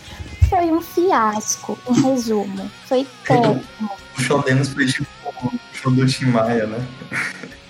[0.49, 2.71] Foi um fiasco, em resumo.
[2.87, 3.61] Foi péssimo.
[4.17, 5.07] O show deles foi tipo
[5.43, 6.87] o show do Tim Maia, né?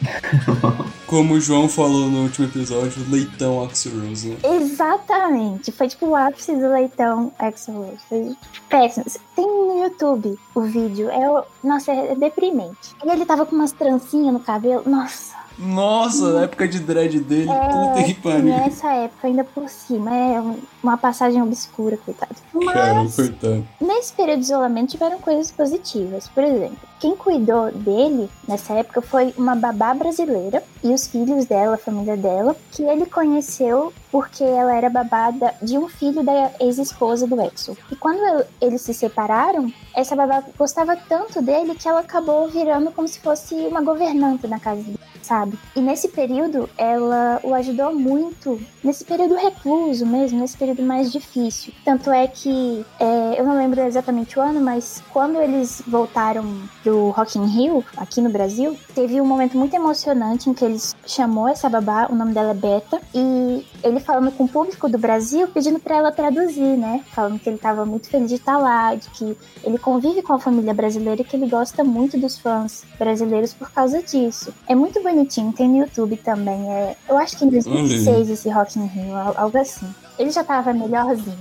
[1.07, 4.37] Como o João falou no último episódio, leitão Axel Rose, né?
[4.43, 5.73] Exatamente.
[5.73, 8.37] Foi tipo o ápice do leitão Axel Foi
[8.69, 9.07] péssimo.
[9.35, 11.09] Tem no YouTube o vídeo.
[11.11, 12.95] É, o- nossa, é deprimente.
[13.05, 14.83] E ele tava com umas trancinhas no cabelo.
[14.87, 18.45] Nossa, Nossa, na época de dread dele, puta que É, pariu.
[18.45, 22.35] nessa época, ainda por cima, é um- uma passagem obscura, coitado.
[22.73, 23.67] Cara, Mas, coitado.
[23.81, 26.29] nesse período de isolamento, tiveram coisas positivas.
[26.29, 31.75] Por exemplo, quem cuidou dele nessa época foi uma babá brasileira e os filhos dela,
[31.75, 37.27] a família dela, que ele conheceu porque ela era babada de um filho da ex-esposa
[37.27, 37.77] do Exo.
[37.91, 42.91] E quando el- eles se separaram, essa babá gostava tanto dele que ela acabou virando
[42.93, 45.59] como se fosse uma governanta na casa dele, sabe?
[45.75, 51.73] E nesse período, ela o ajudou muito, nesse período recluso mesmo, nesse período mais difícil.
[51.85, 56.45] Tanto é que, é, eu não lembro exatamente o ano, mas quando eles voltaram
[56.85, 60.95] do Rock in Rio, aqui no Brasil, teve um momento muito emocionante em que eles
[61.07, 64.99] chamou essa babá, o nome dela é Beta, e ele falando com o público do
[64.99, 67.03] Brasil, pedindo pra ela traduzir, né?
[67.13, 70.39] Falando que ele tava muito feliz de estar lá, de que ele convive com a
[70.39, 74.53] família brasileira e que ele gosta muito dos fãs brasileiros por causa disso.
[74.67, 76.71] É muito bonitinho, tem no YouTube também.
[76.71, 79.87] É, eu acho que em 2006 esse Rock in Rio, al- algo assim.
[80.19, 81.37] Ele já tava melhorzinho.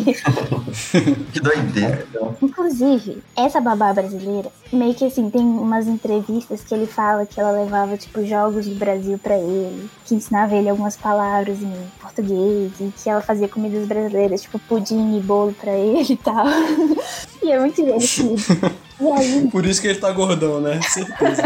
[1.32, 2.06] Que doideira.
[2.42, 7.52] Inclusive, essa babá brasileira, meio que assim, tem umas entrevistas que ele fala que ela
[7.52, 12.92] levava, tipo, jogos do Brasil pra ele, que ensinava ele algumas palavras em português, e
[13.00, 16.44] que ela fazia comidas brasileiras, tipo, pudim e bolo pra ele e tal.
[17.42, 18.34] e é muito divertido.
[19.16, 20.80] Aí, Por isso que ele tá gordão, né?
[20.82, 21.42] Certeza.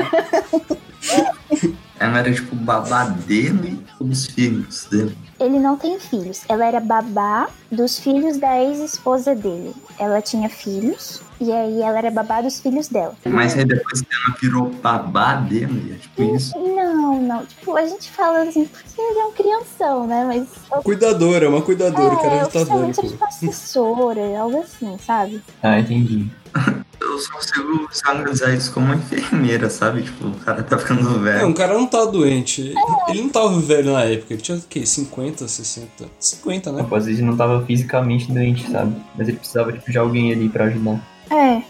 [1.98, 5.14] Ela era tipo babá dele e dos filhos dele.
[5.38, 6.42] ele não tem filhos.
[6.48, 9.74] Ela era babá dos filhos da ex-esposa dele.
[9.98, 13.14] Ela tinha filhos, e aí ela era babá dos filhos dela.
[13.26, 16.58] Mas aí depois ela virou babá dele, é tipo isso.
[16.58, 17.44] Não, não.
[17.44, 20.24] Tipo, a gente fala assim, porque ele é um crianção, né?
[20.26, 20.82] Mas.
[20.82, 23.08] Cuidadora, uma cuidadora, o cara é, é é pô.
[23.08, 25.42] tipo assessora, algo assim, sabe?
[25.62, 26.30] Ah, entendi.
[27.00, 30.02] Eu só consigo visualizar isso como uma enfermeira, sabe?
[30.02, 31.46] Tipo, o cara tá ficando É, velho.
[31.48, 32.74] um cara não tá doente.
[33.08, 34.84] Ele não tava velho na época, ele tinha o quê?
[34.84, 35.88] 50, 60?
[36.18, 36.82] 50, né?
[36.82, 38.94] Tipo, às vezes não tava fisicamente doente, sabe?
[39.16, 41.00] Mas ele precisava tipo, de alguém ali pra ajudar.
[41.30, 41.62] É.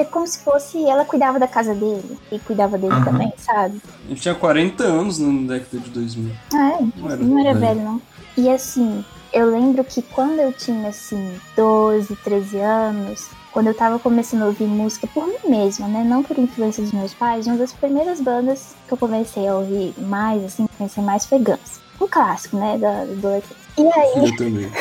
[0.00, 3.04] É como se fosse ela cuidava da casa dele e cuidava dele Aham.
[3.04, 3.80] também, sabe?
[4.08, 6.32] Ele tinha 40 anos na década de 2000.
[6.54, 7.60] Ah, é, Não era não era velho.
[7.74, 8.02] velho, não.
[8.36, 13.98] E assim, eu lembro que quando eu tinha, assim, 12, 13 anos, quando eu tava
[13.98, 16.04] começando a ouvir música por mim mesma, né?
[16.04, 19.94] Não por influência dos meus pais, uma das primeiras bandas que eu comecei a ouvir
[19.98, 21.80] mais, assim, conhecer mais foi Guns.
[22.00, 22.78] Um clássico, né?
[22.78, 23.56] Da, do adolescência.
[23.76, 24.72] E aí, Eu também.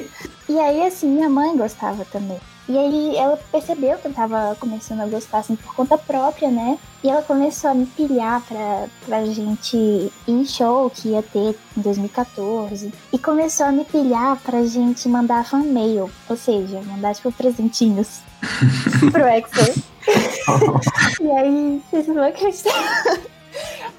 [0.48, 2.38] e aí, assim, minha mãe gostava também.
[2.68, 6.78] E aí ela percebeu que eu tava começando a gostar, assim, por conta própria, né?
[7.02, 11.56] E ela começou a me pilhar pra, pra gente ir em show que ia ter
[11.76, 12.92] em 2014.
[13.12, 16.10] E começou a me pilhar pra gente mandar fan mail.
[16.28, 18.20] Ou seja, mandar, tipo, presentinhos
[19.12, 19.84] pro Exo.
[21.22, 22.72] e aí, vocês não vão acreditar.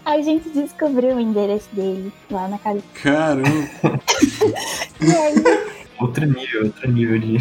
[0.03, 2.83] A gente descobriu o endereço dele lá na casa.
[3.01, 3.49] Caramba.
[4.99, 5.66] E aí,
[5.99, 7.37] Outro nível, outro nível de.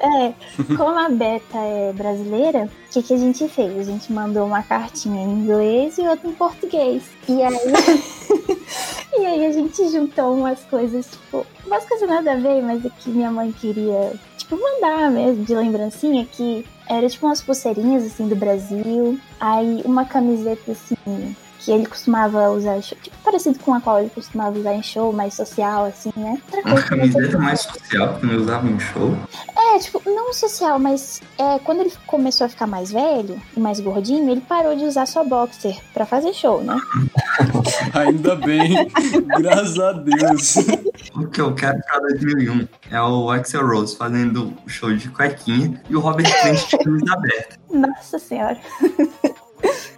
[0.00, 0.34] É,
[0.76, 3.78] como a Beta é brasileira, o que, que a gente fez?
[3.78, 7.04] A gente mandou uma cartinha em inglês e outra em português.
[7.28, 7.54] E aí,
[9.18, 12.90] e aí a gente juntou umas coisas, tipo, umas coisas nada a ver, mas é
[12.98, 18.28] que minha mãe queria, tipo, mandar mesmo de lembrancinha, que era tipo umas pulseirinhas assim
[18.28, 21.36] do Brasil, aí uma camiseta assim.
[21.64, 25.32] Que ele costumava usar, tipo, parecido com a qual ele costumava usar em show, mais
[25.32, 26.38] social, assim, né?
[26.52, 29.16] Outra Uma camiseta mais social que eu usava em show.
[29.56, 33.80] é, tipo, não social, mas é, quando ele começou a ficar mais velho e mais
[33.80, 36.76] gordinho, ele parou de usar só boxer pra fazer show, né?
[37.94, 38.88] Ainda bem.
[39.38, 40.56] Graças a Deus.
[41.14, 45.80] O que eu quero pra 2001 é o Axel Rose fazendo o show de cuequinha
[45.88, 47.56] e o Robert Plant de camisa aberta.
[47.70, 48.58] Nossa senhora.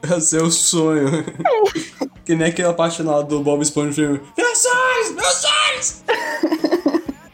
[0.03, 1.25] É o sonho.
[2.25, 4.21] Que nem aquele apaixonado do Bob Esponja no filme.
[4.37, 5.15] Meus sonhos!
[5.15, 6.03] Meus sonhos!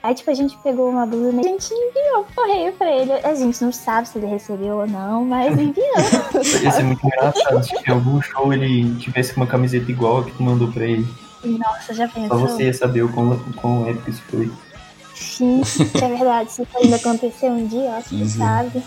[0.02, 3.12] Aí, tipo, a gente pegou uma blusa e a gente enviou correio pra ele.
[3.12, 5.86] A gente não sabe se ele recebeu ou não, mas enviou.
[6.62, 10.32] Ia ser muito engraçado se em algum show ele tivesse uma camiseta igual a que
[10.32, 11.06] tu mandou pra ele.
[11.44, 12.38] Nossa, já Só pensou?
[12.40, 14.50] você ia saber o quão, quão épico isso foi.
[15.14, 15.62] Sim,
[16.02, 16.52] é verdade.
[16.52, 18.28] Se isso ainda acontecer um dia, ó, quem Uhum.
[18.28, 18.82] sabe.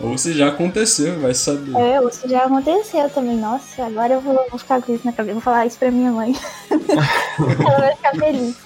[0.00, 1.74] Ou se já aconteceu, vai saber.
[1.76, 3.36] É, isso já aconteceu também.
[3.36, 5.34] Nossa, agora eu vou, vou ficar com isso na cabeça.
[5.34, 6.34] Vou falar isso pra minha mãe.
[6.70, 8.56] Ela vai ficar feliz.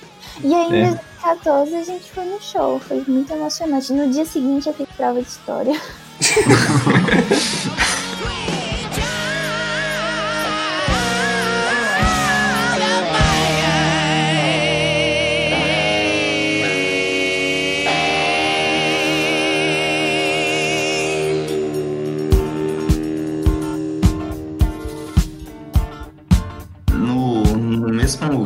[0.42, 0.90] E aí, em É.
[0.90, 2.80] 2014, a gente foi no show.
[2.80, 3.92] Foi muito emocionante.
[3.92, 5.78] No dia seguinte, eu fiz prova de história.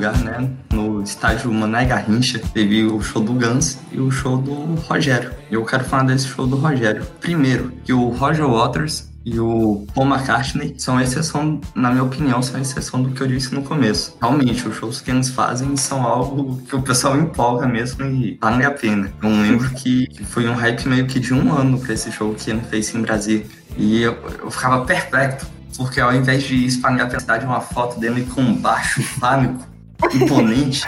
[0.02, 0.50] lugar, né?
[0.72, 5.30] No estádio Mané Garrincha, teve o show do Guns e o show do Rogério.
[5.48, 7.06] Eu quero falar desse show do Rogério.
[7.20, 12.60] Primeiro, que o Roger Waters e o Paul McCartney são exceção, na minha opinião, são
[12.60, 14.16] exceção do que eu disse no começo.
[14.20, 18.64] Realmente, os shows que eles fazem são algo que o pessoal empolga mesmo e vale
[18.64, 19.12] a pena.
[19.22, 22.50] Eu lembro que foi um hype meio que de um ano pra esse show que
[22.50, 23.46] ele fez em Brasília.
[23.76, 28.26] E eu, eu ficava perplexo, porque ao invés de espalhar pela cidade uma foto dele
[28.34, 29.71] com um baixo fânico,
[30.14, 30.82] imponente,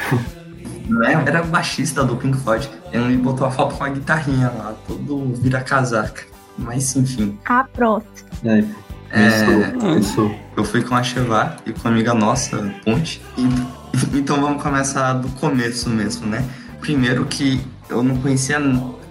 [0.88, 1.22] né?
[1.26, 2.68] Era baixista do Pink Floyd.
[2.92, 6.22] Ele botou a foto com a guitarrinha lá, todo vira-casaca.
[6.56, 7.38] Mas enfim.
[7.46, 8.06] Ah, pronto.
[8.44, 8.64] É,
[9.10, 10.30] É, Isso.
[10.56, 13.20] eu fui com a Cheva e com a amiga nossa, Ponte.
[13.36, 13.48] E-
[14.18, 16.44] então vamos começar do começo mesmo, né?
[16.80, 18.58] Primeiro que eu não conhecia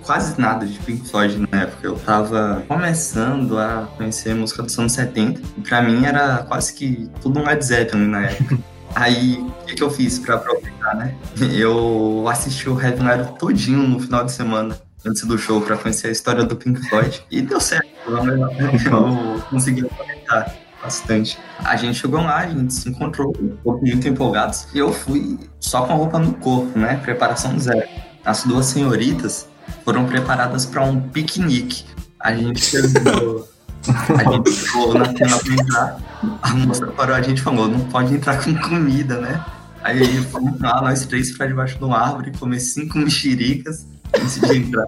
[0.05, 1.79] quase nada de Pink Floyd na época.
[1.87, 5.41] Eu tava começando a conhecer música dos anos 70.
[5.57, 8.57] E pra mim era quase que tudo um Led Zeppelin na época.
[8.95, 11.15] Aí, o que, que eu fiz pra aproveitar, né?
[11.51, 16.07] Eu assisti o Heavy Metal todinho no final de semana, antes do show, pra conhecer
[16.07, 17.23] a história do Pink Floyd.
[17.31, 17.87] E deu certo.
[18.07, 21.39] Eu consegui aproveitar bastante.
[21.59, 24.67] A gente chegou lá, a gente se encontrou, ficou muito empolgados.
[24.73, 26.97] E eu fui só com a roupa no corpo, né?
[26.97, 27.87] Preparação zero.
[28.25, 29.47] As duas senhoritas
[29.85, 31.85] foram preparadas para um piquenique.
[32.19, 33.47] A gente chegou,
[33.87, 35.99] a gente chegou na cena pra entrar,
[36.41, 39.43] a moça parou a gente e falou, não pode entrar com comida, né?
[39.83, 44.57] Aí fomos lá, nós três pra debaixo de uma árvore, comer cinco mexericas antes de
[44.57, 44.87] entrar.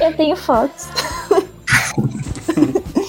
[0.00, 0.88] Eu tenho fotos.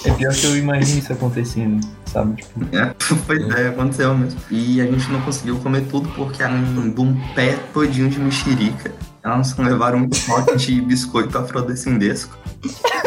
[0.06, 2.42] É pior que eu imagino isso acontecendo, sabe?
[2.42, 2.96] Tipo, É,
[3.28, 4.40] pois é, aconteceu mesmo.
[4.50, 8.92] E a gente não conseguiu comer tudo porque além de um pé todinho de mexerica,
[9.22, 12.38] elas levaram um pote de biscoito afrodescendesco.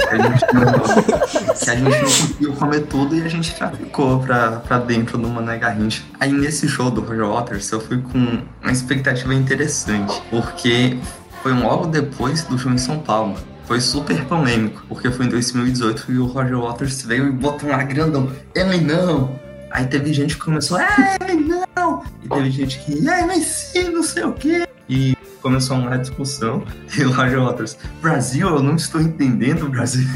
[0.09, 4.21] A gente não, que a gente não conseguiu comer tudo e a gente já ficou
[4.21, 6.03] pra, pra dentro do Mané Garrincha.
[6.19, 10.97] Aí nesse show do Roger Waters eu fui com uma expectativa interessante, porque
[11.43, 13.37] foi logo depois do show em São Paulo.
[13.67, 17.87] Foi super polêmico, porque foi em 2018 e o Roger Waters veio e botou um
[17.87, 18.31] grandão.
[18.55, 19.41] Ele não!
[19.71, 22.03] Aí teve gente que começou, é, ele não!
[22.23, 24.67] E teve gente que, é, mas sim, não sei o quê.
[24.89, 26.63] E começou uma discussão.
[26.97, 30.07] E o Roger Waters, Brasil, eu não estou entendendo o Brasil.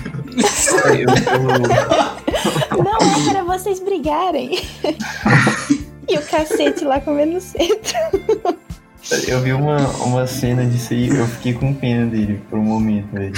[2.79, 4.62] Não é para vocês brigarem.
[6.09, 7.97] e o cacete lá comendo centro.
[9.27, 13.12] eu vi uma, uma cena disso aí, eu fiquei com pena dele por um momento,
[13.12, 13.33] velho.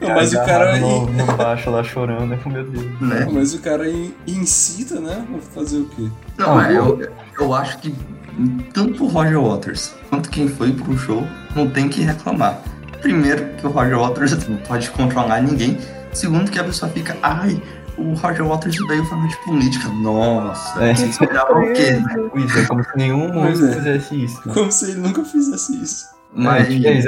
[0.00, 3.00] Não, mas o cara no, no baixo lá chorando, é com meu Deus.
[3.00, 3.28] Né?
[3.30, 5.24] Mas o cara in- incita, né?
[5.54, 6.08] Fazer o quê?
[6.38, 7.00] Não, é, eu,
[7.38, 7.94] eu acho que
[8.72, 12.58] tanto o Roger Waters quanto quem foi pro show não tem que reclamar.
[13.00, 15.78] Primeiro, que o Roger Waters não pode controlar ninguém.
[16.12, 17.60] Segundo, que a pessoa fica, ai,
[17.98, 19.88] o Roger Waters veio falar de política.
[19.88, 20.92] Nossa, É.
[20.92, 22.14] esperava o quê, né?
[22.30, 23.72] Pois é, como se nenhum músico é.
[23.74, 24.40] fizesse isso.
[24.46, 24.54] né?
[24.54, 26.13] Como se ele nunca fizesse isso.
[26.36, 27.00] Mas, É,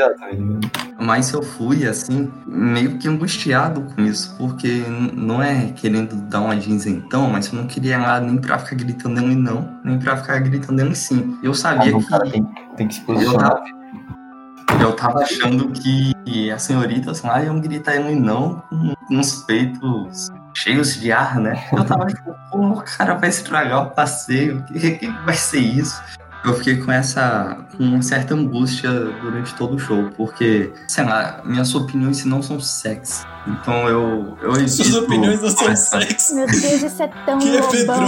[1.00, 6.56] mas eu fui, assim, meio que angustiado com isso, porque não é querendo dar uma
[6.56, 10.16] de isentão, mas eu não queria lá nem pra ficar gritando ele não, nem pra
[10.16, 11.36] ficar gritando ele sim.
[11.42, 12.08] Eu sabia Ah, o que.
[12.08, 13.50] cara tem, tem que se Eu posicionar.
[13.50, 19.42] tava, eu tava achando que as senhoritas lá iam gritar ele não com, com os
[19.44, 21.64] peitos cheios de ar, né?
[21.72, 25.58] Eu tava tipo, pô, o cara vai estragar o passeio, o que, que vai ser
[25.60, 26.00] isso?
[26.46, 31.40] Eu fiquei com essa, com uma certa angústia durante todo o show, porque, sei lá,
[31.44, 33.26] minhas opiniões não são sexy.
[33.48, 34.70] Então eu, eu evito...
[34.70, 36.34] Suas opiniões não são essa- sexy.
[36.34, 37.70] Meu Deus, isso é tão Que é lobão.
[37.70, 38.06] Pedro?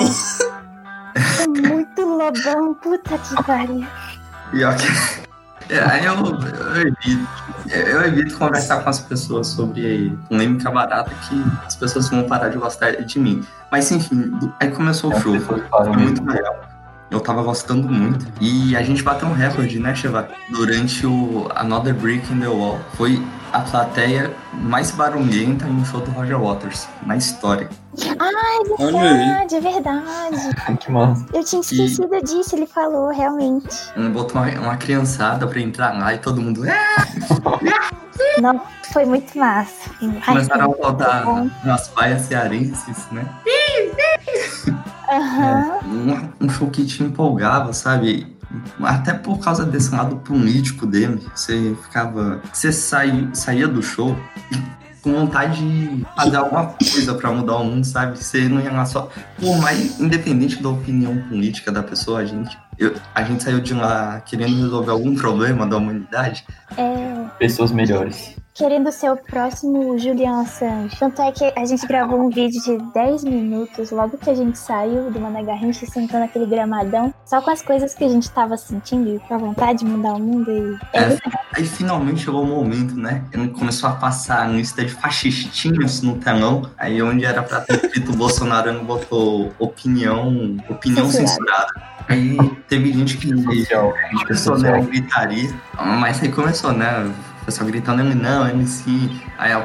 [1.16, 3.86] É muito lobão, puta que pariu.
[4.50, 4.86] Pior que.
[5.70, 7.28] É, aí eu, eu evito.
[7.66, 12.56] Eu evito conversar com as pessoas sobre polêmica barata que as pessoas vão parar de
[12.56, 13.44] gostar de mim.
[13.70, 15.38] Mas enfim, aí começou o show.
[15.40, 16.67] Foi, foi muito legal.
[17.10, 18.26] Eu tava gostando muito.
[18.40, 20.28] E a gente bateu um recorde, né, Cheva?
[20.50, 22.78] Durante o Another Brick in the Wall.
[22.94, 27.68] Foi a plateia mais barulhenta em um show do Roger Waters, na história.
[28.18, 30.76] Ah, é verdade, é verdade.
[30.80, 31.26] Que massa.
[31.32, 33.74] Eu tinha esquecido disso, ele falou, realmente.
[33.96, 36.66] Ele botou uma, uma criançada pra entrar lá e todo mundo.
[36.68, 36.78] "É!"
[38.40, 38.60] Não,
[38.92, 39.90] foi muito massa.
[40.26, 41.26] Começaram a rodar
[41.64, 43.24] umas paias cearenses, né?
[45.10, 45.78] Aham.
[45.86, 48.36] Um, um show que te empolgava, sabe?
[48.82, 51.20] Até por causa desse lado político dele.
[51.34, 52.40] Você ficava.
[52.52, 54.16] Você saía, saía do show
[55.02, 58.18] com vontade de fazer alguma coisa pra mudar o mundo, sabe?
[58.18, 59.10] Você não ia lá só.
[59.38, 62.56] Por mais independente da opinião política da pessoa, a gente.
[62.78, 66.44] eu- a gente saiu de lá querendo resolver algum problema da humanidade.
[66.76, 68.34] É, Pessoas melhores.
[68.58, 70.96] Querendo ser o próximo Julian Assange.
[70.98, 74.58] Tanto é que a gente gravou um vídeo de 10 minutos logo que a gente
[74.58, 78.56] saiu do Manda Garrincha, sentando naquele gramadão, só com as coisas que a gente tava
[78.56, 80.50] sentindo e com a vontade de mudar o mundo.
[80.50, 80.76] E...
[80.92, 81.16] É,
[81.54, 83.22] aí finalmente chegou o momento, né?
[83.32, 86.68] Ele começou a passar a lista de fascistinhos no telão.
[86.76, 91.28] Aí onde era pra ter escrito Bolsonaro, ele botou opinião, opinião Censurada.
[91.28, 91.98] censurada.
[92.08, 92.36] Aí
[92.66, 95.54] teve gente que começou né, gritaria,
[96.00, 97.12] mas aí começou, né?
[97.48, 99.18] O pessoal gritando, não, sim.
[99.38, 99.62] Aí a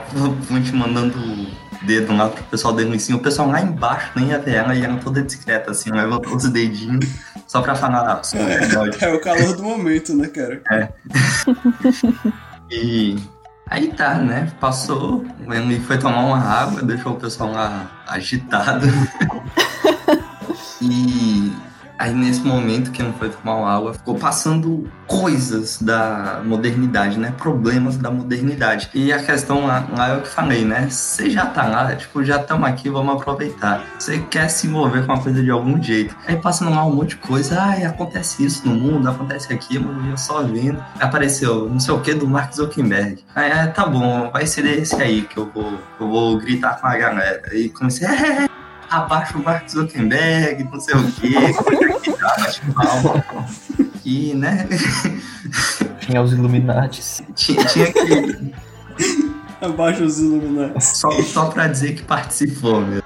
[0.47, 3.13] fonte mandando o dedo lá pro pessoal dele sim.
[3.13, 6.47] O pessoal lá embaixo nem ia ver ela e ela toda discreta, assim, levantou os
[6.49, 7.05] dedinhos
[7.45, 8.09] só pra falar.
[8.09, 8.21] "Ah,
[8.57, 10.61] rebelde." É o calor do momento, né, cara?
[10.71, 10.87] É.
[12.71, 13.17] E
[13.69, 14.49] aí tá, né?
[14.61, 18.87] Passou, ele foi tomar uma água, deixou o pessoal lá agitado.
[20.81, 21.32] e
[21.97, 27.33] aí nesse momento que não foi tomar uma água, ficou passando coisas da modernidade, né?
[27.37, 28.89] Problemas da modernidade.
[28.93, 30.87] E a questão lá, lá é o que falei, né?
[30.89, 33.85] Você já tá lá, tipo, já estamos aqui, vamos aproveitar.
[33.99, 36.15] Você quer se envolver com a coisa de algum jeito.
[36.27, 40.09] Aí passando lá um monte de coisa, ai, acontece isso no mundo, acontece aquilo, e
[40.09, 40.83] eu só vendo.
[40.99, 43.23] Apareceu não sei o que do Mark Zuckerberg.
[43.35, 46.87] Aí, ah, tá bom, vai ser esse aí que eu vou, eu vou gritar com
[46.87, 47.55] a galera.
[47.55, 48.47] E comecei, é,
[48.93, 51.33] abaixo o Mark Zuckerberg, não sei o quê.
[52.21, 53.45] Bate palma.
[54.05, 54.67] E, né?
[55.99, 57.23] Tinha os Illuminates.
[57.35, 58.53] Tinha, tinha que.
[59.61, 60.83] Abaixo os Illuminati.
[60.83, 63.03] Só, só pra dizer que participou mesmo.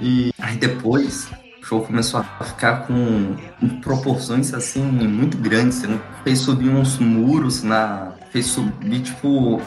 [0.00, 1.28] E aí depois
[1.60, 3.36] o show começou a ficar com
[3.82, 5.82] proporções assim muito grandes.
[5.82, 8.12] Ele fez subir uns muros na.
[8.30, 9.60] Fez subir, tipo,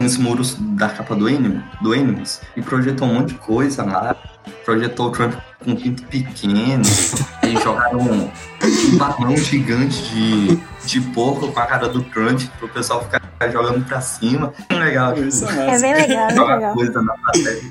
[0.00, 4.14] nos muros da capa do Animus, do Animus e projetou um monte de coisa lá.
[4.64, 5.34] Projetou o Trump
[5.64, 6.82] com um pinto pequeno.
[7.42, 12.68] Aí jogaram um, um balão gigante de, de porco com a cara do Trump pro
[12.68, 13.20] pessoal ficar
[13.50, 14.52] jogando pra cima.
[14.70, 15.16] Legal.
[15.18, 16.74] Isso tipo, é É bem legal, bem jogar legal.
[16.74, 17.62] coisa na plateia.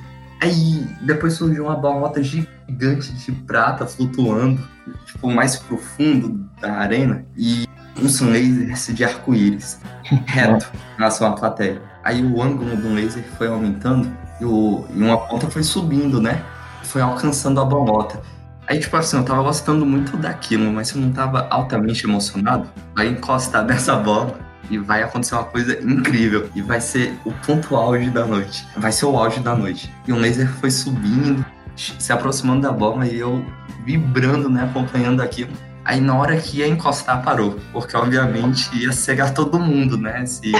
[0.41, 4.61] Aí depois surgiu uma bolota gigante de prata flutuando,
[5.05, 7.67] tipo, mais profundo da arena, e
[7.99, 9.80] uns lasers de arco-íris,
[10.28, 11.82] reto na sua plateia.
[12.08, 16.41] Aí o ângulo do laser foi aumentando e, o, e uma ponta foi subindo, né?
[16.84, 18.22] Foi alcançando a bolota.
[18.66, 22.70] Aí, tipo assim, eu tava gostando muito daquilo, mas eu não tava altamente emocionado.
[22.95, 24.39] Vai encostar nessa bola
[24.70, 26.49] e vai acontecer uma coisa incrível.
[26.55, 28.66] E vai ser o ponto auge da noite.
[28.78, 29.93] Vai ser o auge da noite.
[30.08, 31.45] E o laser foi subindo,
[31.76, 33.45] se aproximando da bola e eu
[33.84, 35.51] vibrando, né, acompanhando aquilo.
[35.88, 37.58] Aí na hora que ia encostar, parou.
[37.72, 40.26] Porque obviamente ia cegar todo mundo, né?
[40.26, 40.52] Se...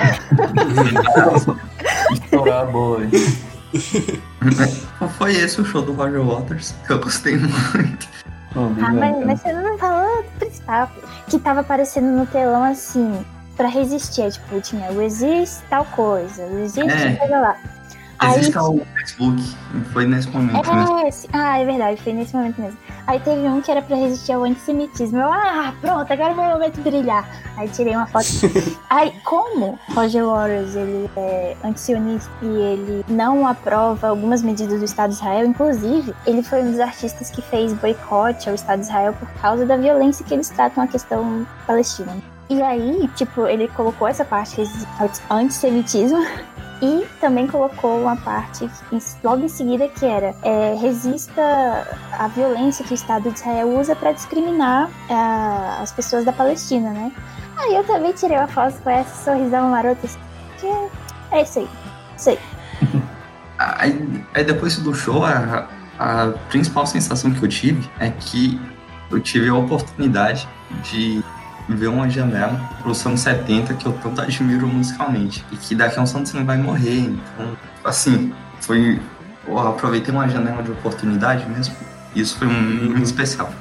[2.14, 3.02] Estourar a bola.
[5.18, 6.74] Foi esse o show do Roger Waters.
[6.90, 8.08] Eu gostei muito.
[8.56, 10.90] Ah, mas, mas você não falou do principal.
[11.28, 13.24] Que tava aparecendo no telão assim,
[13.58, 14.22] pra resistir.
[14.22, 17.16] é, Tipo, tinha resist tal coisa, resist É.
[17.18, 17.58] coisa lá.
[18.20, 19.42] Aí Existe o Facebook.
[19.94, 20.98] Foi nesse momento mesmo.
[21.00, 22.78] É, ah, é verdade, foi nesse momento mesmo.
[23.06, 25.18] Aí teve um que era pra resistir ao antissemitismo.
[25.20, 27.26] Eu, ah, pronto, agora é o meu momento brilhar.
[27.56, 28.26] Aí tirei uma foto.
[28.90, 35.12] Aí, como Roger Waters, ele é antisionista e ele não aprova algumas medidas do Estado
[35.12, 39.14] de Israel, inclusive, ele foi um dos artistas que fez boicote ao Estado de Israel
[39.14, 42.16] por causa da violência que eles tratam a questão palestina.
[42.50, 44.62] E aí, tipo, ele colocou essa parte
[45.02, 46.26] anti- antissemitismo
[46.82, 48.70] e também colocou uma parte
[49.24, 53.96] logo em seguida que era é, resista à violência que o Estado de Israel usa
[53.96, 57.12] para discriminar ah, as pessoas da Palestina, né?
[57.58, 60.20] Aí eu também tirei uma foto com essa sorrisão maroto, assim,
[60.60, 60.68] que
[61.32, 61.70] é isso aí,
[62.18, 62.40] isso aí.
[63.60, 65.68] Aí, aí depois do show, a,
[65.98, 68.62] a principal sensação que eu tive é que
[69.10, 70.48] eu tive a oportunidade
[70.84, 71.24] de
[71.70, 75.44] ver uma janela pro anos 70 que eu tanto admiro musicalmente.
[75.52, 77.00] E que daqui a uns anos ele vai morrer.
[77.00, 79.00] Então, assim, foi.
[79.48, 81.74] Eu aproveitei uma janela de oportunidade mesmo.
[82.16, 82.52] E isso foi um-
[82.92, 83.52] muito especial.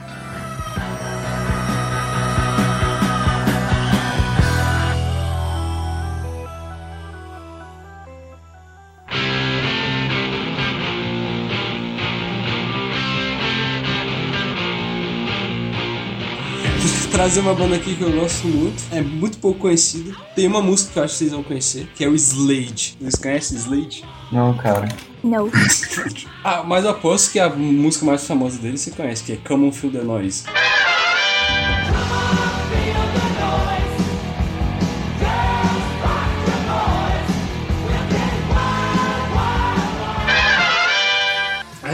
[17.26, 20.14] Vou trazer uma banda aqui que eu gosto muito, é muito pouco conhecida.
[20.36, 22.96] Tem uma música que eu acho que vocês vão conhecer, que é o Slade.
[23.00, 24.04] Vocês conhecem Slade?
[24.30, 24.88] Não, cara.
[25.24, 25.50] Não.
[26.44, 29.66] Ah, mas eu aposto que a música mais famosa dele você conhece, que é Come
[29.66, 30.44] On Feel The Noise.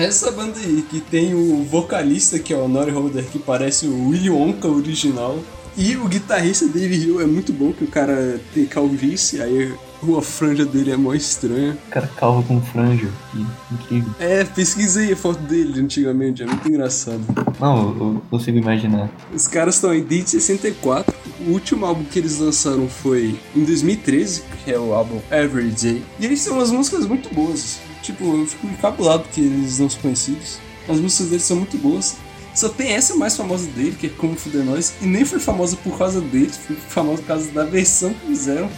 [0.02, 4.08] Essa banda aí, que tem o vocalista, que é o Nori Holder, que parece o
[4.08, 5.38] Willy Wonka original.
[5.76, 9.72] E o guitarrista Dave Hill é muito bom, que o cara tem calvície, aí
[10.18, 11.78] a franja dele é mó estranha.
[11.86, 13.08] O cara calvo com franja.
[13.30, 14.12] Que incrível.
[14.18, 17.22] É, pesquisei a foto dele de antigamente, é muito engraçado.
[17.60, 19.08] Não, eu, eu consigo imaginar.
[19.32, 21.14] Os caras estão aí desde 64.
[21.46, 26.02] O último álbum que eles lançaram foi em 2013, que é o álbum Every Day.
[26.18, 27.78] E eles têm umas músicas muito boas.
[28.02, 30.58] Tipo, eu fico encabulado porque eles não são conhecidos.
[30.88, 32.16] As músicas deles são muito boas.
[32.54, 35.76] Só tem essa mais famosa dele, que é Como Fuder Nós, e nem foi famosa
[35.76, 38.68] por causa deles, foi famosa por causa da versão que fizeram,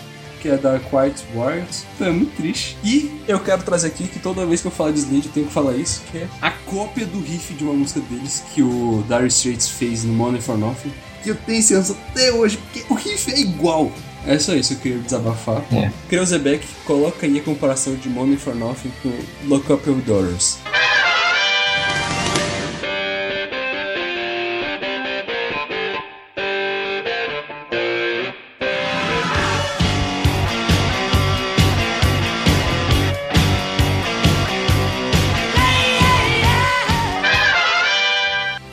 [0.41, 1.85] que é da Quiet Warriors.
[1.95, 2.77] Então é muito triste.
[2.85, 5.47] E eu quero trazer aqui que toda vez que eu falar de Slade eu tenho
[5.47, 9.03] que falar isso, que é a cópia do riff de uma música deles que o
[9.09, 10.93] Dire Straits fez no Money for Nothing.
[11.25, 13.91] Que eu tenho ranço até hoje, porque o riff é igual.
[14.27, 15.63] É só isso que eu queria desabafar.
[15.73, 15.91] É.
[16.09, 19.13] Kreuzebeck coloca aí a comparação de Money for Nothing com
[19.47, 20.59] Look Up Your Daughters.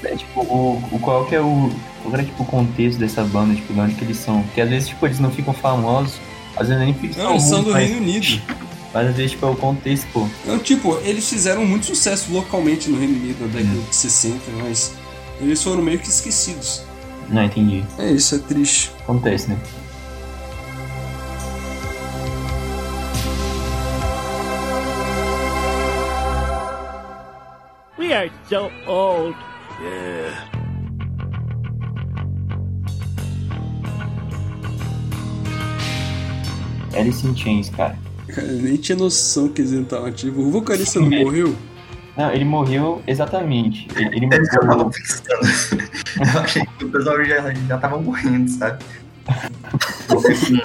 [0.04, 1.70] É, tipo, o, o qual que é o.
[2.12, 4.44] Qual era tipo, o contexto dessa banda, tipo, de onde que eles são?
[4.44, 6.20] Porque às vezes, tipo, eles não ficam famosos,
[6.58, 7.24] às vezes nem ficam.
[7.24, 8.42] Não, eles são do mas- Reino Unido.
[8.94, 10.28] Mas às vezes, tipo, é o contexto, pô.
[10.46, 14.94] Não, tipo, eles fizeram muito sucesso localmente no Reino Unido na década de 60, mas
[15.40, 16.84] eles foram meio que esquecidos.
[17.30, 17.82] Não, entendi.
[17.98, 18.92] É isso, é triste.
[19.04, 19.58] Acontece, né?
[27.98, 29.36] We are so old.
[29.82, 30.51] Yeah.
[36.96, 37.98] Alice in Chains, cara.
[38.28, 40.46] Cara, eu nem tinha noção que eles não estavam ativos.
[40.46, 41.56] O vocalista não morreu?
[42.18, 43.88] Não, ele morreu exatamente.
[43.96, 44.90] Ele, ele É que eu tava morreu.
[44.92, 45.92] pensando.
[46.36, 48.84] Eu achei que o pessoal já, já tava morrendo, sabe?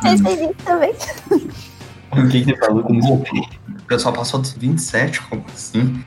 [0.03, 0.93] Pensei nisso também.
[2.13, 2.85] O que, que você falou?
[2.85, 3.15] que eu não?
[3.15, 6.05] O pessoal passou dos 27, como assim?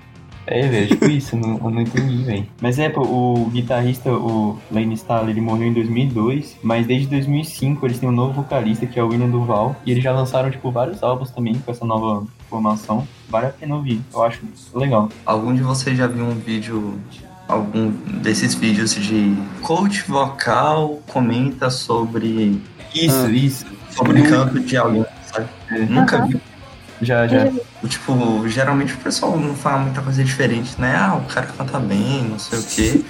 [0.51, 2.47] É, velho, tipo isso, eu não, eu não entendi, velho.
[2.59, 7.85] Mas é, pô, o guitarrista, o Lane Stahl, ele morreu em 2002, mas desde 2005
[7.85, 10.71] eles têm um novo vocalista, que é o William Duval, e eles já lançaram, tipo,
[10.71, 13.07] vários álbuns também com essa nova formação.
[13.29, 14.41] Vale a pena ouvir, eu acho
[14.73, 15.09] legal.
[15.23, 16.99] Algum de vocês já viu um vídeo,
[17.47, 17.91] algum
[18.21, 22.59] desses vídeos de coach vocal comenta sobre
[22.95, 23.65] Isso, Ah, isso.
[23.91, 25.47] sobre canto de alguém, sabe?
[25.89, 26.27] Nunca Aham.
[26.27, 26.41] vi.
[27.01, 27.49] Já, já.
[27.87, 30.95] Tipo, geralmente o pessoal não fala muita coisa diferente, né?
[30.95, 33.01] Ah, o cara canta bem, não sei o quê.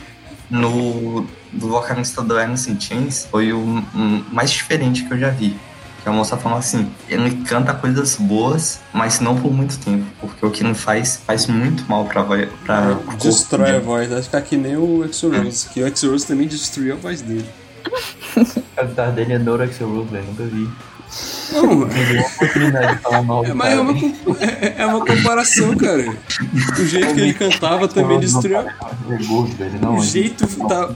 [0.50, 5.56] No do vocalista do in Chains foi o um, mais diferente que eu já vi.
[6.02, 10.46] Que a moça falou assim, ele canta coisas boas, mas não por muito tempo, porque
[10.46, 14.42] o que ele faz faz muito mal pra, voz- pra Destrói a voz, vai ficar
[14.42, 17.46] que nem o Exo Rose, que o Exo Rose também destruiu a voz dele.
[18.78, 20.70] A guitarra dele é Dora Axel Rose, velho, nunca vi.
[21.51, 21.84] Não,
[23.43, 23.93] É, mas é uma,
[24.39, 26.16] é, é uma comparação, cara.
[26.80, 28.64] O jeito que ele cantava também destruiu.
[29.57, 29.95] Velho, não.
[29.97, 30.89] O jeito, tá,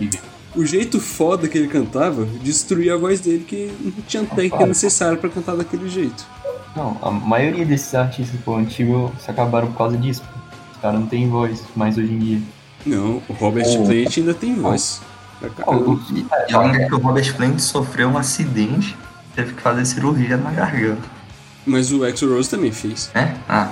[0.56, 5.18] o jeito foda que ele cantava destruía a voz dele, que não tinha técnica necessária
[5.18, 6.26] pra cantar daquele jeito.
[6.76, 10.24] Não, a maioria desses artistas pô, antigos se acabaram por causa disso.
[10.74, 12.40] Os caras não têm voz mais hoje em dia.
[12.86, 13.86] Não, o Robert Oh.
[13.86, 15.02] Plant ainda tem voz.
[15.58, 16.00] Caramba.
[16.50, 18.96] E além que o Robert Plant sofreu um acidente,
[19.36, 21.02] teve que fazer cirurgia na garganta.
[21.66, 23.10] Mas o Exo Rose também fez.
[23.16, 23.34] É?
[23.48, 23.72] Ah.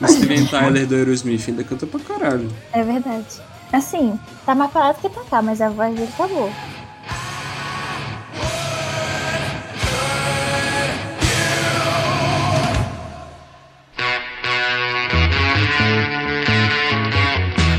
[0.00, 2.50] O Steven Tyler do Aerosmith ainda canta pra caralho.
[2.72, 3.26] É verdade.
[3.72, 6.50] Assim, tá mais parado que pra cá, mas a voz dele tá boa.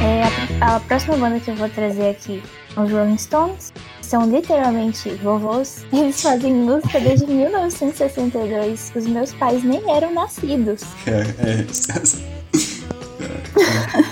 [0.01, 2.41] É, a, a próxima banda que eu vou trazer aqui
[2.74, 3.74] são os Rolling Stones.
[4.12, 5.86] São literalmente vovôs.
[5.93, 8.91] Eles fazem música desde 1962.
[8.93, 10.82] Os meus pais nem eram nascidos.
[11.07, 11.66] É, é.
[11.72, 12.22] Os caras,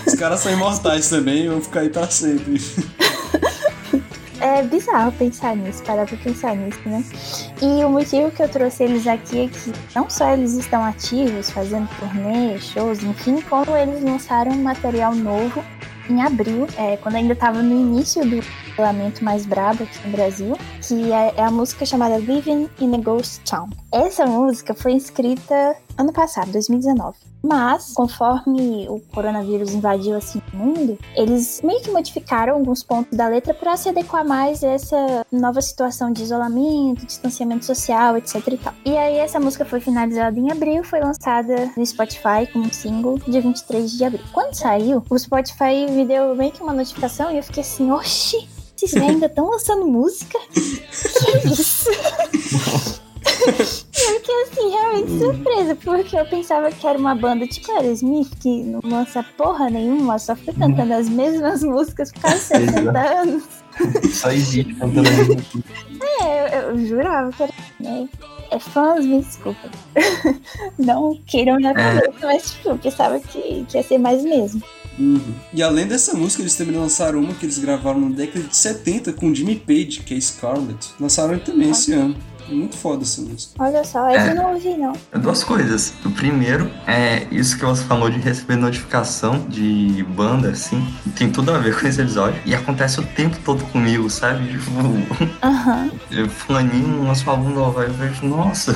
[0.08, 2.62] os caras são imortais também, vou ficar aí pra sempre.
[4.40, 7.04] É bizarro pensar nisso, parar pra pensar nisso, né?
[7.62, 11.50] E o motivo que eu trouxe eles aqui é que não só eles estão ativos,
[11.50, 15.62] fazendo turnê, shows, enfim, como eles lançaram um material novo
[16.12, 20.58] em abril, é, quando ainda estava no início do isolamento mais brabo aqui no Brasil,
[20.82, 23.70] que é, é a música chamada Living in a Ghost Town.
[23.92, 27.18] Essa música foi escrita ano passado, 2019.
[27.42, 33.28] Mas, conforme o coronavírus invadiu assim o mundo, eles meio que modificaram alguns pontos da
[33.28, 38.58] letra para se adequar mais a essa nova situação de isolamento, distanciamento social, etc e
[38.58, 38.74] tal.
[38.86, 43.42] E aí essa música foi finalizada em abril, foi lançada no Spotify como single dia
[43.42, 44.26] 23 de abril.
[44.34, 48.48] Quando saiu, o Spotify me deu meio que uma notificação e eu fiquei assim, oxi,
[48.88, 50.40] velhos ainda estão lançando música?
[50.54, 51.90] Que isso?
[53.48, 58.64] Eu fiquei assim, realmente surpresa, porque eu pensava que era uma banda tipo Aerosmith, que
[58.64, 63.44] não lança porra nenhuma, só fica cantando as mesmas músicas por de 60 anos.
[64.12, 65.68] Só existe cantando a mesma coisa.
[66.22, 67.54] É, eu, eu jurava que era.
[67.80, 68.10] Né?
[68.52, 69.70] É fãs, me desculpa.
[70.78, 74.62] Não queiram minha cabeça, mas tipo, eu pensava que, que ia ser mais mesmo.
[74.98, 75.34] Uhum.
[75.54, 79.14] E além dessa música, eles também lançaram uma que eles gravaram na década de 70
[79.14, 80.90] com Jimmy Page, que é Scarlett.
[81.00, 82.18] Lançaram também esse ano.
[82.50, 83.54] Muito foda essa música.
[83.60, 84.32] Olha só, essa É.
[84.32, 84.94] eu não ouvi, não.
[85.22, 85.94] Duas coisas.
[86.06, 90.86] O primeiro é isso que você falou de receber notificação de banda, assim.
[91.16, 92.42] Tem tudo a ver com esse episódio.
[92.46, 94.48] E acontece o tempo todo comigo, sabe?
[94.48, 94.72] Tipo,
[95.44, 95.92] Aham.
[96.30, 97.80] fulaninho lançou um álbum novo.
[97.80, 98.74] Aí eu vejo, nossa.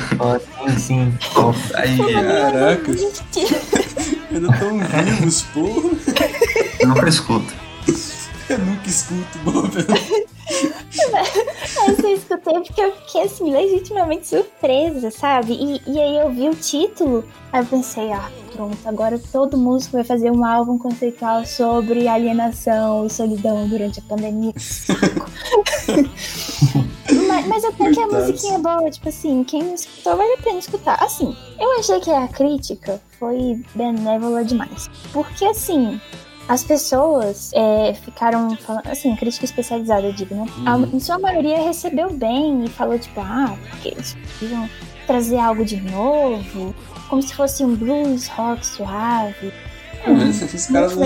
[0.77, 1.13] sim, sim.
[1.75, 2.91] Aí, Caraca.
[4.31, 5.89] Ainda tão vivos, porra.
[6.79, 7.53] eu nunca escuto.
[8.53, 9.71] Eu nunca escuto, Bob.
[11.75, 15.53] Mas eu escutei porque eu fiquei assim, legitimamente surpresa, sabe?
[15.53, 19.93] E, e aí eu vi o título, aí eu pensei, ah, pronto, agora todo músico
[19.93, 24.53] vai fazer um álbum conceitual sobre alienação e solidão durante a pandemia.
[27.27, 30.59] mas, mas até que a musiquinha é boa, tipo assim, quem escutou vale a pena
[30.59, 31.03] escutar.
[31.03, 34.91] Assim, eu achei que a crítica foi benévola demais.
[35.11, 35.99] Porque assim,
[36.47, 40.45] as pessoas é, ficaram falando, assim, crítica especializada, eu digo, né?
[40.57, 40.89] Uhum.
[40.93, 44.69] Em sua maioria recebeu bem e falou, tipo, ah, porque eles precisam
[45.07, 46.75] trazer algo de novo,
[47.09, 49.53] como se fosse um blues rock suave.
[50.05, 50.99] É, esses caras do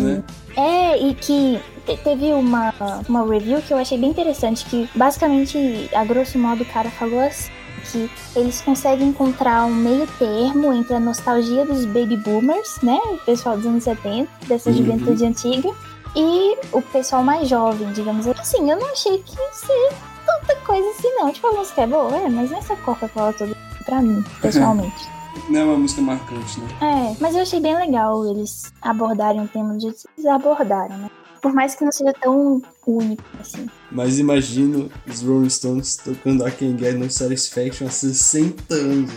[0.00, 0.22] né?
[0.56, 2.74] É, e que te- teve uma,
[3.08, 7.20] uma review que eu achei bem interessante, que basicamente, a grosso modo, o cara falou
[7.20, 7.50] assim,
[7.90, 13.18] que eles conseguem encontrar um meio termo entre a nostalgia dos baby boomers, né, o
[13.18, 14.76] pessoal dos anos 70, dessa Uhum.
[14.76, 15.70] juventude antiga,
[16.16, 18.70] e o pessoal mais jovem, digamos assim.
[18.70, 19.92] Eu não achei que ia ser
[20.24, 21.32] tanta coisa assim, não.
[21.32, 25.08] Tipo, a música é boa, é, mas não é essa Coca-Cola toda pra mim, pessoalmente.
[25.50, 26.68] Não é uma música marcante, né?
[26.80, 30.96] É, mas eu achei bem legal eles abordarem o tema do jeito que eles abordaram,
[30.96, 31.10] né?
[31.44, 33.68] Por mais que não seja tão único assim.
[33.92, 39.10] Mas imagino os Rolling Stones tocando I Can Get No Satisfaction há 60 anos.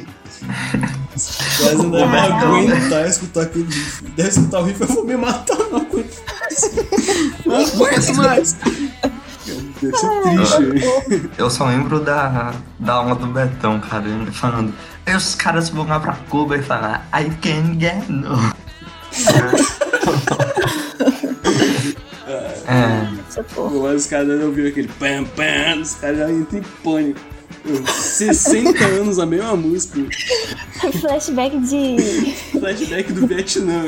[1.57, 2.47] caras não Caraca.
[2.47, 4.03] aguentar escutar aquele riff.
[4.09, 6.71] Deve escutar o riff, eu vou me matar, não aguento mais.
[7.45, 8.57] Não aguento mais.
[9.82, 11.32] Deve ser triste.
[11.38, 14.03] Eu só lembro da, da aula do Betão, cara,
[14.34, 14.73] falando.
[15.05, 18.36] Aí os caras vão lá pra Cuba e falar, I can get no.
[22.68, 23.07] É.
[23.82, 27.20] Mas os caras devem ouvir aquele pam pam, os caras já entram em pânico.
[27.65, 29.99] Eu, 60 anos a mesma música.
[31.01, 32.34] flashback de.
[32.59, 33.86] Flashback do Vietnã.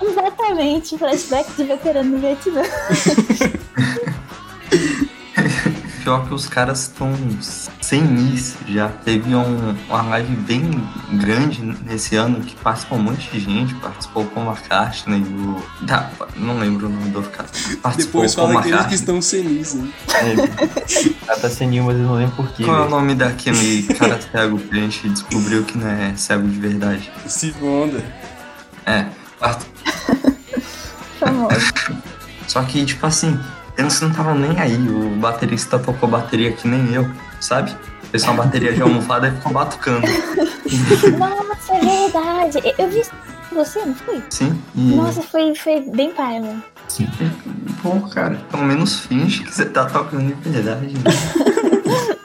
[0.00, 2.62] Exatamente, flashback de veterano do Vietnã.
[6.02, 7.12] Pior que os caras estão
[7.80, 8.88] sem isso já.
[8.88, 10.68] Teve um, uma live bem
[11.12, 13.72] grande nesse ano que participou um monte de gente.
[13.76, 15.62] Participou com o McCartney, o.
[15.86, 17.48] Tá, não lembro o nome do cara.
[17.80, 19.92] Participou Depois com o fala aqueles que estão senis, hein?
[21.28, 22.64] Ela tá senil, mas eu não lembro porquê.
[22.64, 26.48] Qual é o nome daquele cara cego que a gente descobriu que não é cego
[26.48, 27.12] de verdade?
[27.28, 28.02] Steve Wonder.
[28.86, 29.06] É.
[29.38, 29.64] part-
[32.48, 33.38] Só que, tipo assim,
[33.76, 34.76] eles não estavam nem aí.
[34.88, 37.08] O baterista tocou bateria que nem eu,
[37.40, 37.74] sabe?
[38.10, 40.06] Fez uma bateria de almofada e ficou batucando.
[41.18, 42.74] Nossa, é verdade.
[42.78, 43.02] Eu vi
[43.52, 44.22] você, não foi?
[44.30, 44.60] Sim.
[44.74, 46.62] E, Nossa, foi, foi bem pai, mano.
[47.82, 50.86] pô, cara, pelo menos finge que você tá tocando de verdade.
[50.94, 51.02] Né?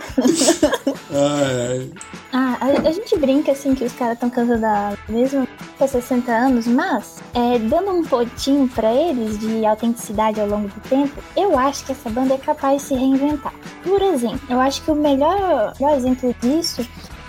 [1.11, 1.91] Ai, ai.
[2.33, 5.47] Ah, a, a gente brinca assim que os caras estão cantando há mesmo
[5.83, 10.79] há 60 anos, mas é, dando um potinho pra eles de autenticidade ao longo do
[10.89, 13.53] tempo, eu acho que essa banda é capaz de se reinventar.
[13.83, 16.87] Por exemplo, eu acho que o melhor, melhor exemplo disso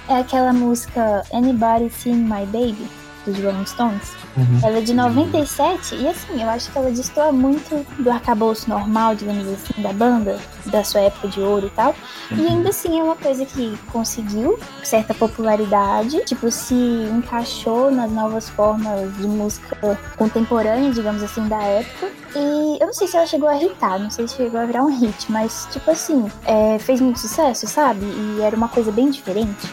[0.08, 2.88] é aquela música Anybody Seen My Baby,
[3.32, 4.12] dos Rolling Stones.
[4.36, 4.60] Uhum.
[4.62, 9.14] Ela é de 97 e assim, eu acho que ela destoa muito do arcabouço normal,
[9.14, 11.94] digamos assim, da banda, da sua época de ouro e tal.
[12.30, 18.48] E ainda assim é uma coisa que conseguiu certa popularidade, tipo, se encaixou nas novas
[18.48, 22.10] formas de música contemporânea, digamos assim, da época.
[22.36, 24.84] E eu não sei se ela chegou a hitar, não sei se chegou a virar
[24.84, 28.04] um hit, mas tipo assim, é, fez muito sucesso, sabe?
[28.04, 29.66] E era uma coisa bem diferente.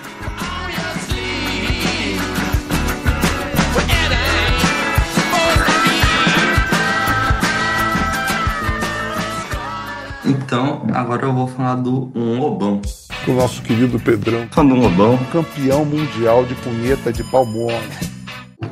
[10.55, 12.81] Então, agora eu vou falar do um Lobão.
[13.27, 14.47] O nosso querido Pedrão.
[14.47, 15.19] Do Lobão.
[15.29, 17.77] Campeão mundial de punheta de palmona.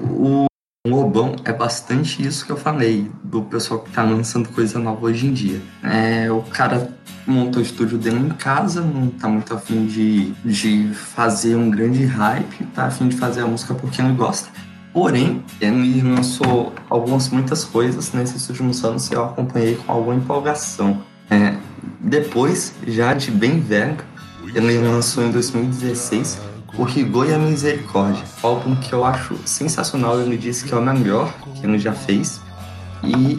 [0.01, 0.45] O
[0.87, 5.07] O Lobão é bastante isso que eu falei, do pessoal que tá lançando coisa nova
[5.07, 5.61] hoje em dia.
[5.83, 6.89] É, o cara
[7.27, 12.05] montou o estúdio dele em casa, não tá muito afim de, de fazer um grande
[12.05, 14.49] hype, tá afim de fazer a música porque ele gosta.
[14.93, 21.03] Porém, ele lançou algumas, muitas coisas nesses últimos anos que eu acompanhei com alguma empolgação.
[21.29, 21.55] É,
[21.99, 23.97] depois, já de bem velho,
[24.53, 26.39] ele lançou em 2016
[26.77, 30.19] o Rigor e a Misericórdia, álbum que eu acho sensacional.
[30.19, 32.41] Ele disse que é o melhor que ele já fez.
[33.03, 33.35] E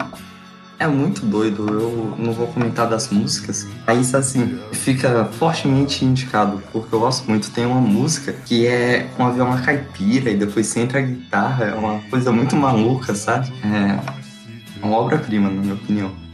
[0.77, 6.93] é muito doido, eu não vou comentar das músicas, mas assim, fica fortemente indicado, porque
[6.93, 7.49] eu gosto muito.
[7.51, 11.73] Tem uma música que é com a violão caipira e depois entra a guitarra, é
[11.73, 13.51] uma coisa muito maluca, sabe?
[13.63, 16.24] É uma obra-prima, na minha opinião.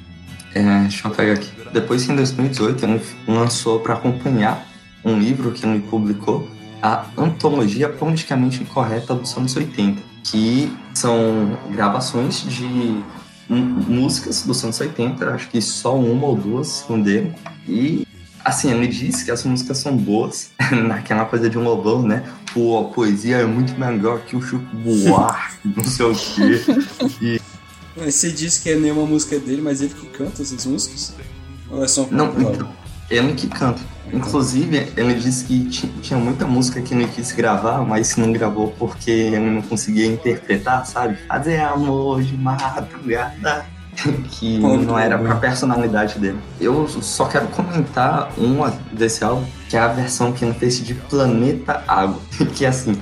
[0.53, 1.49] É, deixa eu pegar aqui.
[1.71, 4.67] Depois, em 2018, ele lançou para acompanhar
[5.03, 6.47] um livro que ele publicou,
[6.81, 13.03] a Antologia Politicamente Incorreta dos anos 80, que são gravações de
[13.47, 17.33] músicas dos anos 80, acho que só uma ou duas são dele.
[17.67, 18.07] E,
[18.43, 20.51] assim, ele disse que as músicas são boas,
[20.87, 22.23] naquela coisa de um lobão, né?
[22.53, 26.61] Pô, a poesia é muito melhor que o Chico Buarque, não sei o quê.
[27.21, 27.41] E...
[27.95, 31.13] Mas você disse que é nenhuma música dele, mas ele que canta essas músicas?
[31.69, 32.69] Ou é só um Não, então,
[33.09, 33.81] ele que canta.
[34.13, 35.69] Inclusive, ele disse que
[36.01, 40.85] tinha muita música que ele quis gravar, mas não gravou porque ele não conseguia interpretar,
[40.85, 41.17] sabe?
[41.27, 43.65] Fazer amor de madrugada.
[44.31, 46.39] que não era pra personalidade dele.
[46.59, 50.93] Eu só quero comentar uma desse álbum, que é a versão que ele fez de
[50.93, 52.19] Planeta Água.
[52.55, 52.97] que é assim.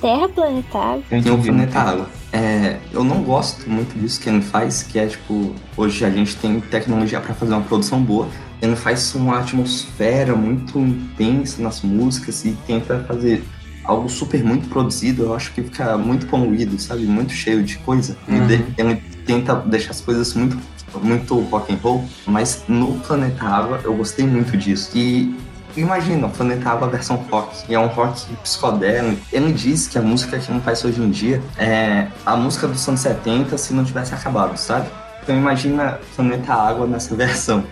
[0.00, 1.02] Terra, planeta, água.
[1.08, 2.21] Tem o Planeta Água.
[2.32, 6.34] É, eu não gosto muito disso que ele faz, que é tipo, hoje a gente
[6.36, 8.26] tem tecnologia para fazer uma produção boa,
[8.60, 13.44] ele faz uma atmosfera muito intensa nas músicas e tenta fazer
[13.84, 15.24] algo super muito produzido.
[15.24, 17.04] Eu acho que fica muito poluído, sabe?
[17.04, 18.16] Muito cheio de coisa.
[18.28, 18.48] Uhum.
[18.78, 20.58] Ele, tenta deixar as coisas muito
[21.02, 24.90] muito rock and roll, mas no Planeta Água eu gostei muito disso.
[24.94, 25.34] E
[25.76, 29.20] imagina, o Planeta Água versão rock, e é um rock psicodélico.
[29.32, 32.86] Ele diz que a música que não faz hoje em dia é a música dos
[32.88, 34.86] anos 70 se não tivesse acabado, sabe?
[35.22, 37.64] Então imagina Planeta Água nessa versão.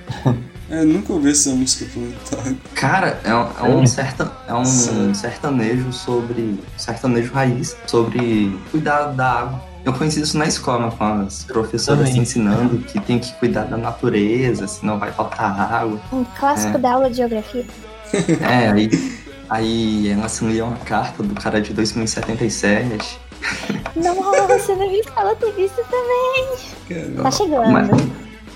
[0.70, 2.56] É, eu nunca ouvi essa música planetária.
[2.74, 6.60] Cara, é, um- é um, certa, é um sertanejo sobre.
[6.76, 9.70] sertanejo raiz sobre cuidar da água.
[9.84, 12.22] Eu conheci isso na escola com as professoras Também.
[12.22, 15.98] ensinando que tem que cuidar da natureza, senão vai faltar água.
[16.12, 16.78] Um clássico É.
[16.80, 17.64] da aula de geografia.
[18.40, 18.90] É, aí,
[19.48, 23.18] aí elas liam uma carta do cara de 2077.
[23.96, 27.16] Nossa, eu não me fala tudo isso também.
[27.16, 27.70] Tá chegando.
[27.70, 27.88] Mas,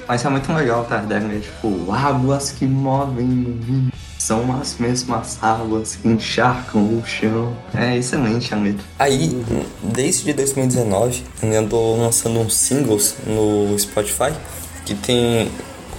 [0.07, 0.99] mas é muito legal, tá?
[0.99, 3.91] Deve, tipo, águas que movem
[4.25, 7.55] são as mesmas águas que encharcam o chão.
[7.75, 8.85] É excelente a letra.
[8.99, 9.45] Aí,
[9.83, 14.33] desde 2019, ele andou lançando uns singles no Spotify
[14.87, 15.51] que tem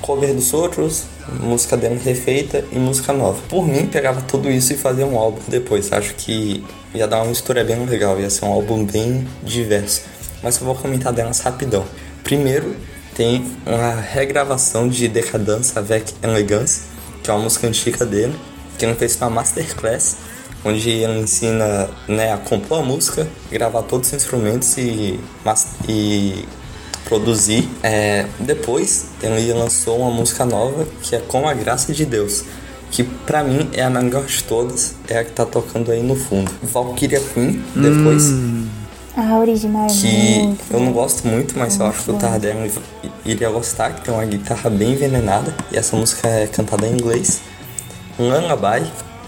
[0.01, 1.05] cover dos outros,
[1.39, 3.41] música dele refeita e música nova.
[3.49, 5.91] Por mim, pegava tudo isso e fazia um álbum depois.
[5.91, 6.63] Acho que
[6.93, 10.03] ia dar uma mistura bem legal, ia ser um álbum bem diverso.
[10.41, 11.85] Mas eu vou comentar delas rapidão.
[12.23, 12.75] Primeiro,
[13.15, 16.81] tem uma regravação de Decadence avec Elegance,
[17.23, 18.35] que é uma música antiga dele,
[18.77, 20.17] que ele fez uma masterclass,
[20.63, 25.19] onde ele ensina né, a compor a música, gravar todos os instrumentos e,
[25.87, 26.45] e
[27.05, 27.67] produzir.
[27.81, 32.43] É, depois, ele lançou uma música nova, que é Com a Graça de Deus,
[32.91, 36.15] que pra mim é a melhor de todas, é a que tá tocando aí no
[36.15, 36.51] fundo.
[36.63, 38.31] Valkyria Queen, depois,
[39.15, 40.63] A original é que muito.
[40.71, 42.69] eu não gosto muito, mas eu acho que o Tardem
[43.25, 47.41] iria gostar, que tem uma guitarra bem envenenada, e essa música é cantada em inglês.
[48.19, 48.85] Lullaby,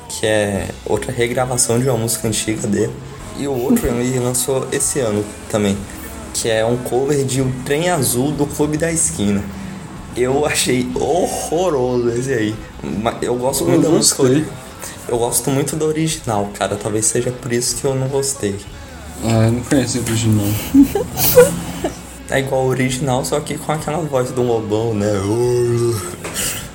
[0.10, 2.94] que é outra regravação de uma música antiga dele.
[3.38, 5.78] E o outro ele lançou esse ano também,
[6.42, 9.44] que é um cover de O Trem Azul do Clube da Esquina.
[10.16, 12.56] Eu achei horroroso esse aí.
[13.22, 14.24] Eu gosto muito da Eu música.
[15.08, 16.76] Eu gosto muito do original, cara.
[16.76, 18.56] Talvez seja por isso que eu não gostei.
[19.24, 20.46] Ah, eu não conheço o original.
[22.30, 25.08] É igual o original, só que com aquela voz do lobão, né?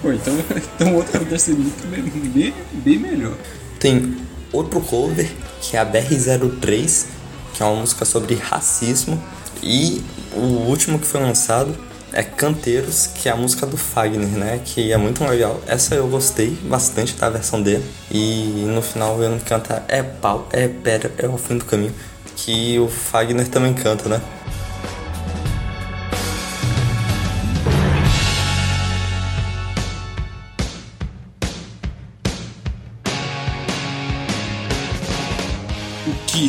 [0.00, 3.34] Pô, então, então outro deve ser muito bem, bem, bem melhor.
[3.78, 4.16] Tem
[4.50, 7.04] outro cover, que é a BR-03,
[7.52, 9.22] que é uma música sobre racismo.
[9.62, 10.02] E
[10.34, 11.76] o último que foi lançado
[12.12, 14.60] é Canteiros, que é a música do Fagner, né?
[14.64, 15.60] Que é muito legal.
[15.66, 17.84] Essa eu gostei bastante da versão dele.
[18.10, 21.94] E no final ele canta É pau, é pedra, é o fim do caminho.
[22.36, 24.20] Que o Fagner também canta, né?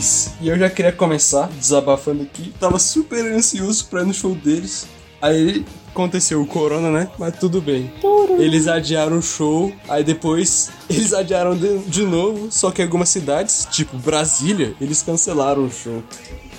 [0.04, 2.54] 2016 e eu já queria começar desabafando aqui.
[2.60, 4.86] Tava super ansioso pra ir no show deles.
[5.22, 7.10] Aí aconteceu o corona, né?
[7.18, 7.92] Mas tudo bem.
[8.38, 13.68] Eles adiaram o show, aí depois eles adiaram de, de novo, só que algumas cidades,
[13.72, 16.04] tipo Brasília, eles cancelaram o show.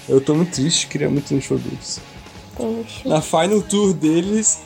[0.08, 2.00] Eu tô muito triste, queria muito ir no show deles.
[3.04, 4.60] Na final tour deles,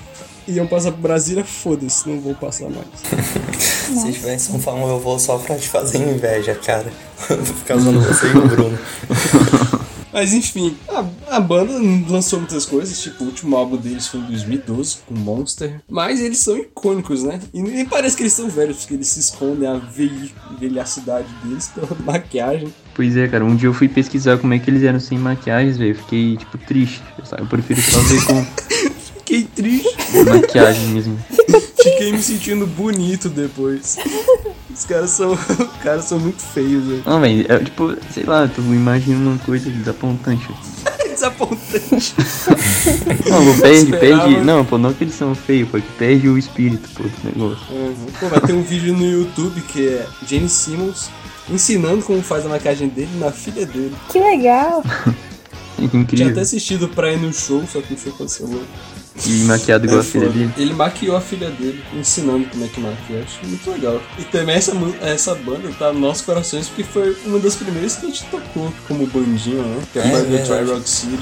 [0.49, 2.87] iam passar pro Brasília, foda-se, não vou passar mais.
[3.89, 6.93] Se estiver em São Paulo, eu vou só pra te fazer inveja, cara.
[7.29, 8.79] Vou ficar usando você e o Bruno.
[10.13, 11.73] Mas enfim, a, a banda
[12.09, 15.81] lançou muitas coisas, tipo, o último álbum deles foi em 2012, com Monster.
[15.89, 17.41] Mas eles são icônicos, né?
[17.53, 19.81] E nem parece que eles são velhos, porque eles se escondem a
[20.59, 22.73] velhacidade deles pela maquiagem.
[22.95, 25.77] Pois é, cara, um dia eu fui pesquisar como é que eles eram sem maquiagens,
[25.77, 25.95] velho.
[25.95, 27.03] Fiquei, tipo, triste.
[27.25, 27.43] sabe?
[27.43, 28.98] Eu prefiro só ver com
[29.29, 29.95] Fiquei triste.
[30.25, 31.19] maquiagem mesmo.
[31.77, 33.99] Fiquei me sentindo bonito depois.
[34.75, 37.03] Os caras são, os caras são muito feios, velho.
[37.05, 40.49] Não, velho, é tipo, sei lá, tu imagina uma coisa desapontante.
[41.19, 42.15] Desapontante.
[43.29, 44.37] Não, perde, perde.
[44.37, 47.75] Não, pô, não que eles são feios, pô, que perde o espírito, pô, do negócio.
[47.75, 48.07] Uhum.
[48.21, 51.11] Pô, vai ter um vídeo no YouTube que é Jenny Simmons
[51.51, 53.97] ensinando como faz a maquiagem dele na filha dele.
[54.11, 54.85] Que legal.
[55.75, 56.31] Tinha Incrível.
[56.31, 58.63] até assistido pra ir no show, só que o show cancelou.
[59.27, 60.39] E maquiado igual É a filha foda.
[60.39, 60.53] dele.
[60.57, 63.25] Ele maquiou a filha dele, ensinando como é que maquia.
[63.27, 64.01] Acho muito legal.
[64.19, 68.07] E também essa, essa banda tá nos nossos corações porque foi uma das primeiras que
[68.07, 69.81] a gente tocou como bandinha, né?
[69.93, 70.45] Que é a É banda do.
[70.47, 71.19] Try Rock City.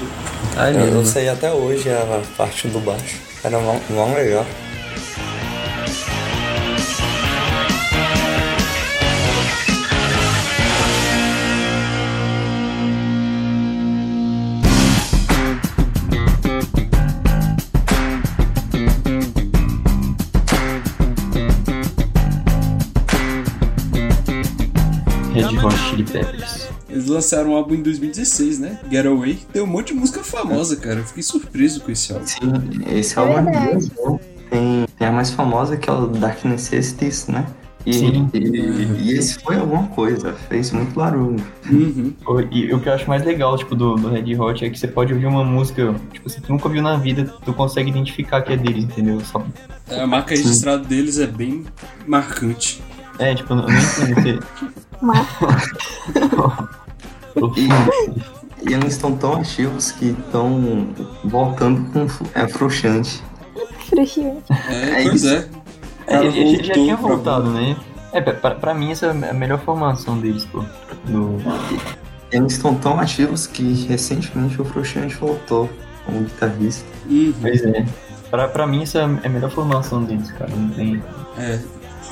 [0.55, 3.17] Ah, eu, eu sei até hoje a parte do baixo.
[3.43, 4.45] Era mó, mó legal.
[27.17, 28.79] Lançaram um álbum em 2016, né?
[28.89, 29.39] Getaway.
[29.51, 30.99] Tem um monte de música famosa, cara.
[30.99, 32.25] Eu fiquei surpreso com esse álbum.
[32.25, 32.51] Sim,
[32.91, 34.19] esse álbum é muito bom.
[34.49, 37.45] Tem, tem a mais famosa que é o Dark Necessities, né?
[37.85, 38.29] E, Sim.
[38.33, 38.39] e,
[39.01, 41.41] e esse foi alguma coisa, fez muito barulho.
[42.23, 44.77] Pô, E o que eu acho mais legal, tipo, do, do Red Hot é que
[44.77, 48.51] você pode ouvir uma música, tipo, tu nunca ouviu na vida, tu consegue identificar que
[48.51, 49.21] é deles, entendeu?
[49.21, 49.41] Só...
[49.89, 51.63] A marca registrada deles é bem
[52.05, 52.81] marcante.
[53.19, 54.15] É, tipo, eu não entendo.
[54.15, 54.39] Você...
[57.55, 60.87] E, e eles estão tão ativos que estão
[61.23, 63.23] voltando com é frustrante.
[63.89, 64.43] Frouxinho.
[64.69, 65.33] É, É pois isso.
[65.33, 65.47] é.
[66.07, 67.75] É, ele, ele já tinha voltado, né?
[68.13, 70.63] É, pra, pra, mim essa é a melhor formação deles, pô.
[71.05, 71.37] Do...
[72.31, 75.69] Eles estão tão ativos que recentemente o Frustrante voltou
[76.05, 76.85] como guitarrista.
[77.41, 77.85] Pois é.
[78.29, 80.51] Pra, pra mim essa é a melhor formação deles, cara.
[80.55, 81.01] Não tem.
[81.37, 81.59] É.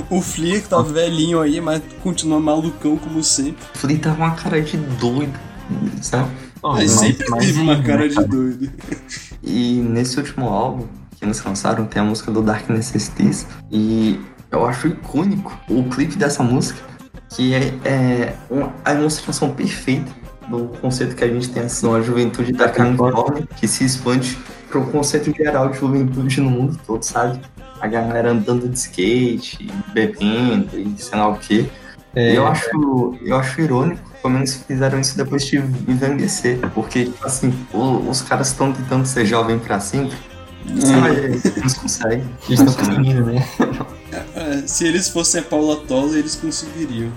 [0.10, 3.64] O Flea que tá velhinho aí, mas continua malucão como sempre.
[3.74, 5.38] O Flea tá com uma cara de doido,
[6.02, 6.30] sabe?
[6.62, 8.72] Mas sempre teve uma cara de doido.
[9.44, 14.20] E nesse último álbum que eles lançaram tem a música do Dark Necessities e
[14.52, 16.80] eu acho icônico o clipe dessa música
[17.30, 20.12] que é, é uma, a ilustração perfeita
[20.50, 24.38] do conceito que a gente tem assim, uma juventude da Califórnia que se expande
[24.70, 27.40] para o conceito geral de juventude no mundo todo, sabe?
[27.86, 31.70] A galera andando de skate, bebendo e sei lá o que.
[32.16, 32.36] É.
[32.36, 37.54] Eu acho, eu acho irônico como eles fizeram isso depois de envelhecer, porque tipo assim,
[37.72, 40.18] o- os caras estão tentando ser jovem pra sempre.
[40.80, 42.24] Sabe, eles conseguem.
[42.48, 43.48] Eles estão conseguindo, né?
[44.36, 47.12] É, se eles fossem a Paula Toller, eles conseguiriam.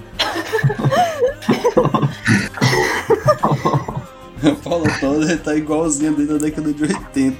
[4.43, 7.37] a Paula Toller tá igualzinha desde a década de 80.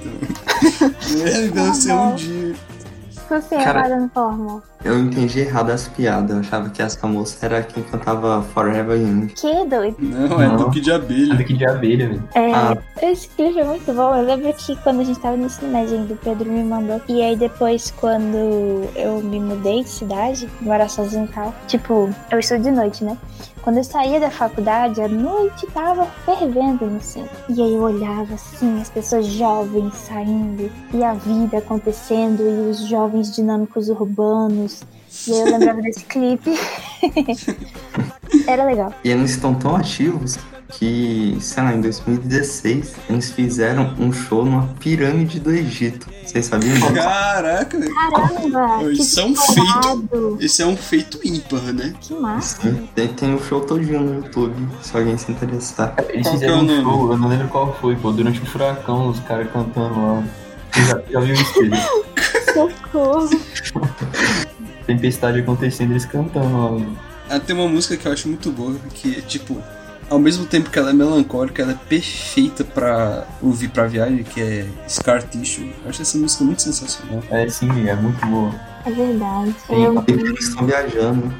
[1.11, 2.55] Meu Deus, ser um dia.
[3.29, 4.63] Você é Cara- errada no fórmula.
[4.83, 6.31] Eu entendi errado as piadas.
[6.31, 9.27] Eu achava que essa moça era quem cantava Forever Young.
[9.27, 9.97] Que doido.
[9.99, 11.35] Não, é Duque de Abelha.
[11.35, 12.23] Duque de Abelha, velho.
[12.33, 12.77] É, Ah.
[13.01, 14.15] esse clipe é muito bom.
[14.15, 17.01] Eu lembro que quando a gente tava no ensino médio ainda, o Pedro me mandou.
[17.09, 18.37] E aí depois, quando
[18.95, 23.17] eu me mudei de cidade, morar sozinho e tal, tipo, eu estudo de noite, né?
[23.61, 27.29] Quando eu saía da faculdade, a noite tava fervendo no centro.
[27.49, 32.79] E aí eu olhava assim, as pessoas jovens saindo, e a vida acontecendo, e os
[32.87, 34.78] jovens dinâmicos urbanos.
[35.27, 36.51] E aí eu lembrava desse clipe.
[38.47, 38.93] Era legal.
[39.03, 40.37] E eles estão tão ativos
[40.69, 46.07] que, sei lá, em 2016, eles fizeram um show numa pirâmide do Egito.
[46.23, 46.93] Vocês sabiam disso?
[46.93, 47.79] Caraca.
[47.79, 48.91] Caramba!
[48.91, 50.37] Isso é um feito.
[50.39, 51.93] Isso é um feito ímpar, né?
[51.99, 52.61] Que massa.
[52.61, 55.95] Sim, tem, tem o show todinho no YouTube, se alguém se interessar.
[56.09, 59.09] Eles Qual é fizeram um show, eu não lembro qual foi, pô, durante o furacão,
[59.09, 60.23] os caras cantando lá.
[60.71, 61.53] Já, já viu isso?
[62.53, 63.29] Socorro.
[64.93, 66.85] Tempestade acontecendo, eles cantando lá.
[67.29, 69.61] Ah, tem uma música que eu acho muito boa, que é tipo,
[70.09, 74.41] ao mesmo tempo que ela é melancólica, ela é perfeita pra ouvir pra viagem, que
[74.41, 75.71] é Scar Tissue.
[75.83, 77.21] Eu acho essa música muito sensacional.
[77.29, 78.51] É, sim, é muito boa.
[78.85, 79.55] É verdade.
[79.67, 81.33] Sim, Eu- Eles estão viajando.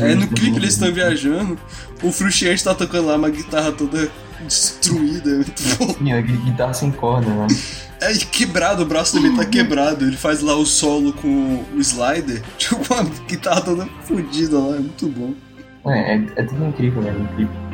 [0.00, 1.56] É, no clipe eles estão viajando,
[2.02, 4.10] o Frustiante tá tocando lá uma guitarra toda
[4.40, 5.94] destruída, é muito bom.
[5.94, 7.46] Sim, a gui- guitarra sem corda, né?
[8.00, 10.04] É quebrado, o braço também tá quebrado.
[10.04, 14.80] Ele faz lá o solo com o slider, tipo uma guitarra toda fodida lá, é
[14.80, 15.34] muito bom.
[15.86, 17.14] É, é, é tudo incrível, né?
[17.32, 17.64] Incrível.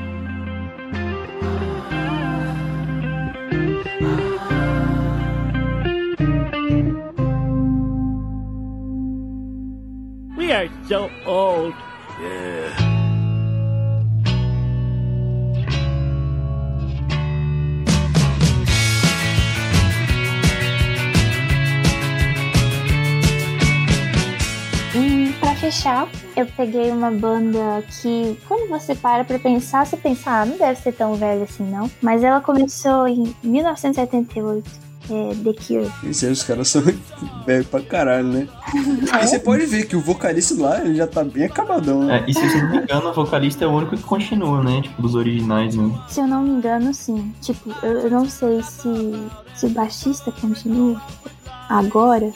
[10.37, 11.75] We are so old.
[12.21, 12.80] Yeah.
[25.61, 30.57] Fechar, eu peguei uma banda que, quando você para pra pensar, você pensa, ah, não
[30.57, 31.91] deve ser tão velha assim, não.
[32.01, 34.71] Mas ela começou em 1978,
[35.11, 35.93] é The Cure.
[36.09, 36.83] Esse aí os caras são
[37.45, 38.49] velho pra caralho, né?
[38.75, 42.25] E você pode ver que o vocalista lá ele já tá bem acabadão, né?
[42.27, 44.81] É, e se eu não me engano, o vocalista é o único que continua, né?
[44.81, 45.93] Tipo, dos originais, né?
[46.09, 47.35] Se eu não me engano, sim.
[47.43, 48.89] Tipo, eu, eu não sei se,
[49.55, 50.99] se o baixista continua
[51.69, 52.33] agora,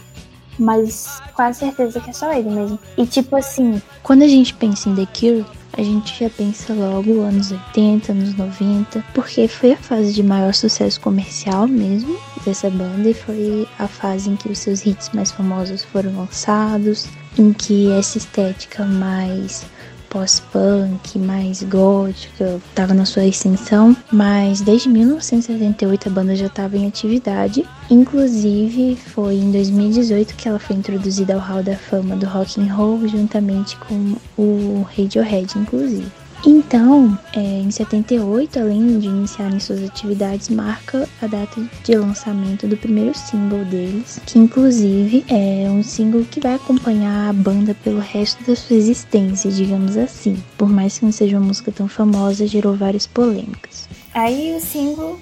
[0.58, 2.78] mas quase certeza que é só ele mesmo.
[2.96, 5.44] E tipo assim, quando a gente pensa em The Cure,
[5.76, 10.54] a gente já pensa logo anos 80, anos 90, porque foi a fase de maior
[10.54, 15.32] sucesso comercial mesmo dessa banda e foi a fase em que os seus hits mais
[15.32, 19.66] famosos foram lançados, em que essa estética mais
[20.14, 26.86] pós-punk, mais gótica, estava na sua ascensão, mas desde 1978 a banda já estava em
[26.86, 27.68] atividade.
[27.90, 32.72] Inclusive, foi em 2018 que ela foi introduzida ao Hall da Fama do Rock and
[32.72, 36.23] Roll, juntamente com o Radiohead, inclusive.
[36.46, 42.76] Então, é, em 78, além de iniciarem suas atividades, marca a data de lançamento do
[42.76, 48.44] primeiro single deles, que inclusive é um single que vai acompanhar a banda pelo resto
[48.44, 50.36] da sua existência, digamos assim.
[50.58, 53.88] Por mais que não seja uma música tão famosa, gerou várias polêmicas.
[54.12, 55.18] Aí o single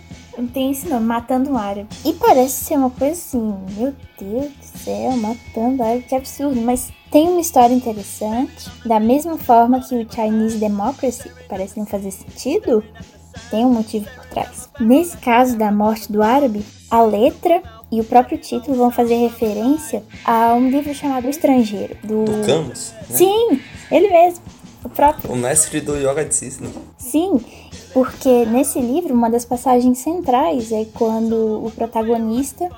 [0.53, 1.89] tem esse nome, Matando um Árabe.
[2.05, 6.61] E parece ser uma coisa assim, meu Deus do céu, matando árabe, que absurdo.
[6.61, 8.71] Mas tem uma história interessante.
[8.85, 12.83] Da mesma forma que o Chinese Democracy parece não fazer sentido,
[13.51, 14.69] tem um motivo por trás.
[14.81, 20.03] Nesse caso da morte do árabe, a letra e o próprio título vão fazer referência
[20.25, 22.25] a um livro chamado O Estrangeiro, do...
[22.25, 23.17] Do Camus, né?
[23.17, 23.61] Sim,
[23.91, 24.43] ele mesmo,
[24.83, 25.31] o próprio.
[25.31, 26.71] O mestre do Yoga de Cisne.
[26.97, 27.39] Sim,
[27.93, 32.71] porque nesse livro uma das passagens centrais é quando o protagonista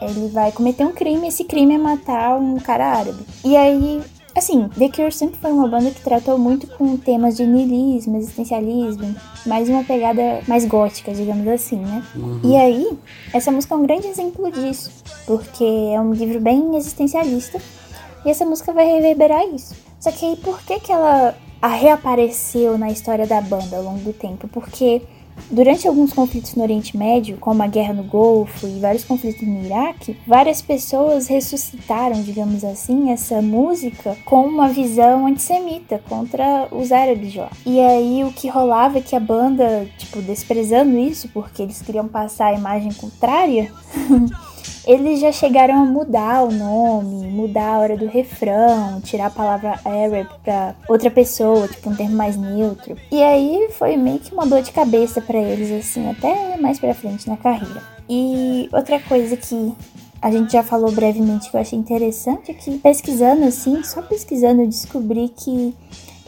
[0.00, 3.24] ele vai cometer um crime, esse crime é matar um cara árabe.
[3.44, 4.02] E aí,
[4.34, 9.14] assim, The Cure sempre foi uma banda que tratou muito com temas de niilismo, existencialismo,
[9.46, 12.02] mais uma pegada mais gótica, digamos assim, né?
[12.14, 12.40] Uhum.
[12.44, 12.98] E aí,
[13.32, 14.90] essa música é um grande exemplo disso,
[15.26, 17.60] porque é um livro bem existencialista
[18.24, 19.74] e essa música vai reverberar isso.
[19.98, 24.12] Só que aí, por que que ela reapareceu na história da banda ao longo do
[24.12, 24.46] tempo?
[24.48, 25.02] Porque
[25.50, 29.64] durante alguns conflitos no Oriente Médio, como a guerra no Golfo e vários conflitos no
[29.64, 37.32] Iraque, várias pessoas ressuscitaram, digamos assim, essa música com uma visão antissemita contra os árabes
[37.32, 37.50] de lá.
[37.64, 42.08] E aí o que rolava é que a banda, tipo, desprezando isso, porque eles queriam
[42.08, 43.72] passar a imagem contrária,
[44.86, 49.80] eles já chegaram a mudar o nome, mudar a hora do refrão, tirar a palavra
[49.84, 52.96] Arab pra outra pessoa, tipo um termo mais neutro.
[53.10, 56.94] E aí foi meio que uma dor de cabeça pra eles, assim, até mais pra
[56.94, 57.82] frente na carreira.
[58.08, 59.74] E outra coisa que
[60.22, 64.62] a gente já falou brevemente que eu achei interessante é que pesquisando assim, só pesquisando
[64.62, 65.74] eu descobri que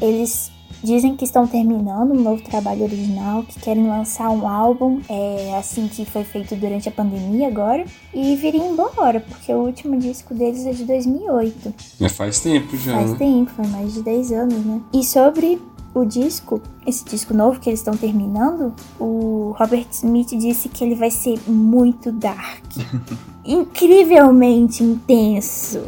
[0.01, 0.51] eles
[0.83, 5.89] Dizem que estão terminando um novo trabalho original, que querem lançar um álbum, é, assim
[5.89, 10.65] que foi feito durante a pandemia agora, e virem embora, porque o último disco deles
[10.67, 11.75] é de 2008.
[11.99, 13.19] Mas faz tempo já, Faz né?
[13.19, 14.81] tempo, foi mais de 10 anos, né?
[14.93, 15.61] E sobre
[15.95, 20.95] o disco, esse disco novo que eles estão terminando, o Robert Smith disse que ele
[20.95, 22.65] vai ser muito dark,
[23.45, 25.83] incrivelmente intenso,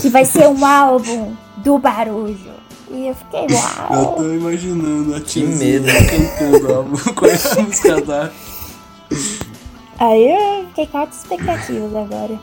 [0.00, 2.61] que vai ser um álbum do barulho.
[2.92, 3.46] E eu fiquei,
[3.90, 4.14] Eu uau!
[4.16, 5.86] tô imaginando a tiazinha medo.
[5.86, 6.72] cantando
[7.08, 8.30] a- com essa música da...
[9.98, 10.28] Aí
[10.60, 12.38] eu fiquei com altas expectativas agora.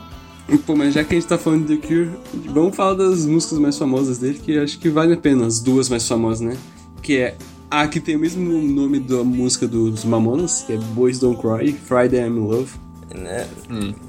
[0.66, 2.10] Pô, mas já que a gente tá falando de The Cure,
[2.46, 5.88] vamos falar das músicas mais famosas dele, que acho que vale a pena, as duas
[5.88, 6.56] mais famosas, né?
[7.02, 7.36] Que é
[7.70, 11.72] a que tem o mesmo nome da música dos Mamonas, que é Boys Don't Cry,
[11.72, 12.72] Friday I'm in Love.
[13.14, 13.46] Né?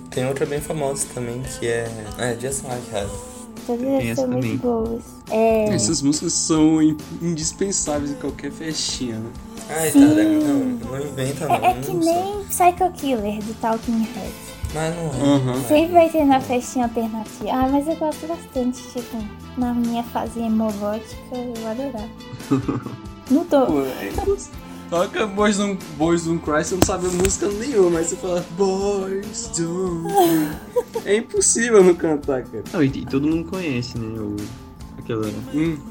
[0.09, 1.87] Tem outra bem famosa também, que é...
[2.17, 3.30] É, Just Like Heaven.
[3.67, 5.01] Todas Tem elas essa são muito boas.
[5.29, 9.29] É, Essas músicas são in- indispensáveis em qualquer festinha, né?
[9.69, 9.99] Ai, Sim.
[10.01, 11.55] tá, não, não inventa não.
[11.55, 14.51] É, é que não nem Psycho Killer do Talking Heads.
[14.73, 14.95] Mas
[15.45, 15.63] não é.
[15.67, 17.49] Sempre vai ter na festinha alternativa.
[17.51, 19.17] Ah, mas eu gosto bastante, tipo,
[19.57, 22.09] na minha fase emogótica, eu adorava.
[23.29, 23.65] Não tô.
[23.65, 24.11] Pô, é.
[24.91, 29.49] Toca Boys Don't, Boys Don't Cry, você não sabe música nenhuma, mas você fala Boys
[29.57, 30.13] Don't.
[31.05, 32.61] É impossível não cantar, cara.
[32.73, 34.19] Não, e, e todo mundo conhece, né?
[34.19, 34.35] O,
[34.99, 35.25] aquela.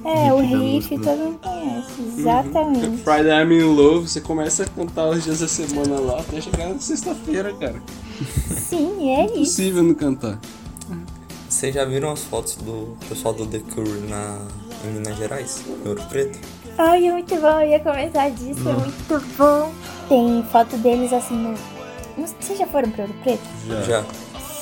[0.05, 0.99] É, o riff música.
[0.99, 3.03] todo mundo conhece, exatamente.
[3.03, 6.69] Friday I'm in Love, você começa a contar os dias da semana lá até chegar
[6.69, 7.83] na sexta-feira, cara.
[8.55, 9.35] Sim, é isso.
[9.39, 10.39] Impossível não cantar.
[11.49, 14.47] Vocês já viram as fotos do pessoal do The Curry na,
[14.85, 15.65] em Minas Gerais?
[15.67, 16.39] Em Ouro Preto?
[16.79, 18.81] Ai, é muito bom, eu ia comentar disso, é Não.
[18.81, 19.73] muito bom.
[20.09, 21.55] Tem foto deles assim no.
[22.17, 23.43] Vocês já foram pra Ouro Preto?
[23.87, 24.05] Já.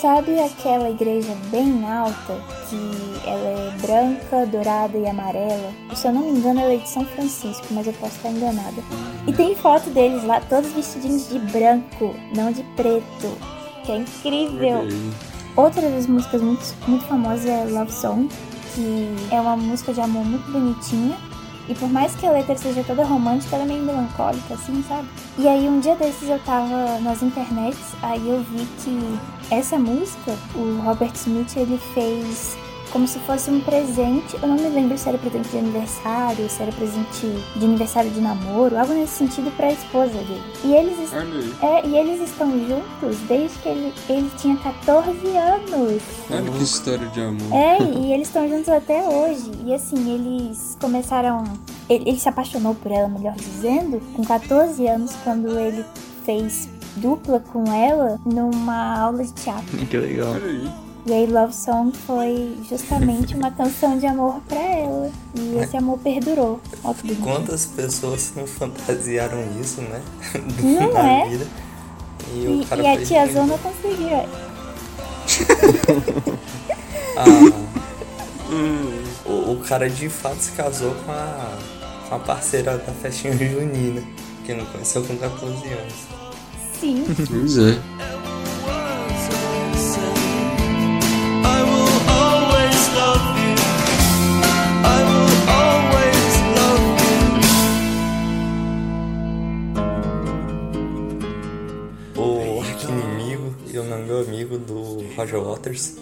[0.01, 5.73] Sabe aquela igreja bem alta que ela é branca, dourada e amarela?
[5.95, 8.81] Se eu não me engano, ela é de São Francisco, mas eu posso estar enganada.
[9.27, 13.39] E tem foto deles lá, todos vestidinhos de branco, não de preto,
[13.85, 14.87] que é incrível.
[15.57, 18.29] Outra das músicas muito, muito famosas é Love Song,
[18.75, 21.17] que é uma música de amor muito bonitinha.
[21.69, 25.07] E por mais que a letra seja toda romântica, ela é meio melancólica, assim, sabe?
[25.37, 29.19] E aí um dia desses eu tava nas internets, aí eu vi que
[29.51, 32.57] essa música, o Robert Smith, ele fez
[32.89, 34.37] como se fosse um presente.
[34.41, 37.27] Eu não me lembro se era presente de aniversário, se era presente
[37.57, 40.43] de aniversário de namoro, algo nesse sentido pra esposa dele.
[40.65, 41.13] E eles,
[41.63, 46.03] é, e eles estão juntos desde que ele, ele tinha 14 anos.
[46.31, 47.53] Olha que história de amor.
[47.53, 49.51] É, e eles estão juntos até hoje.
[49.65, 51.45] E assim, eles começaram.
[51.89, 55.85] Ele, ele se apaixonou por ela, melhor dizendo, com 14 anos, quando ele
[56.25, 59.79] fez dupla com ela numa aula de teatro.
[59.89, 60.35] Que legal.
[61.09, 65.11] E aí Love Song foi justamente uma canção de amor pra ela.
[65.35, 66.61] E esse amor perdurou.
[66.83, 67.23] Bonito.
[67.23, 70.03] Quantas pessoas não fantasiaram isso, né?
[70.63, 71.29] Não Na é?
[71.31, 71.47] vida.
[72.35, 73.33] E, E, o cara e a tia muito.
[73.33, 74.09] Zona conseguiu.
[77.21, 77.25] Ah,
[79.27, 81.59] o, o cara de fato se casou com a,
[82.09, 84.03] com a parceira da festinha junina,
[84.47, 85.95] que não conheceu com 14 anos.
[86.79, 87.05] Sim.
[87.29, 87.79] Pois é.
[105.29, 105.97] Roger Waters,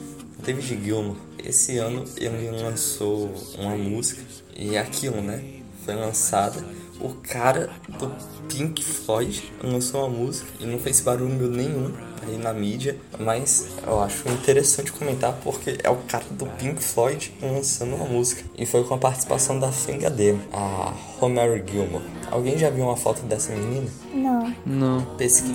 [0.44, 1.16] David Gilmour.
[1.44, 4.22] Esse ano ele lançou uma música
[4.56, 5.42] e é aquilo, né?
[5.84, 6.64] Foi lançada.
[7.00, 7.68] O cara
[7.98, 8.10] do
[8.48, 14.00] Pink Floyd lançou uma música e não fez barulho nenhum aí na mídia, mas eu
[14.00, 18.82] acho interessante comentar porque é o cara do Pink Floyd lançando uma música e foi
[18.84, 22.04] com a participação da filha dele, a Rosemary Gilmore.
[22.30, 23.88] Alguém já viu uma foto dessa menina?
[24.14, 24.54] Não.
[24.64, 25.04] Não.
[25.16, 25.52] Pesqui...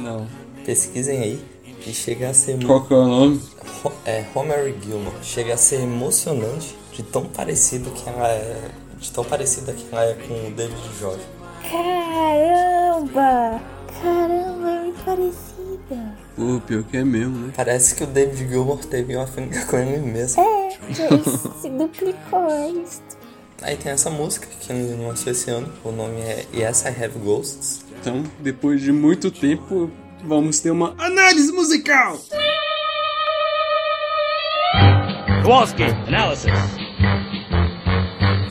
[0.63, 1.43] Pesquisem aí
[1.81, 3.41] que chega a ser Qual que é o nome?
[4.05, 5.15] É Rosemary Gilmore.
[5.23, 10.05] Chega a ser emocionante de tão parecida que ela é, de tão parecida que ela
[10.05, 11.25] é com o David Jorge.
[11.63, 13.61] Caramba!
[14.01, 16.17] Caramba, é muito parecida.
[16.35, 17.53] Pô, pior que é mesmo, né?
[17.55, 20.41] Parece que o David Gilmour teve uma filha com ele mesmo.
[20.41, 21.23] É, ele
[21.61, 23.01] se duplicou, é isso.
[23.61, 25.71] Aí tem essa música que ele lançou esse ano.
[25.83, 27.85] O nome é Yes I Have Ghosts.
[27.99, 29.91] Então, depois de muito tempo,
[30.23, 32.19] vamos ter uma análise musical.
[35.43, 36.51] Kowalski, analysis.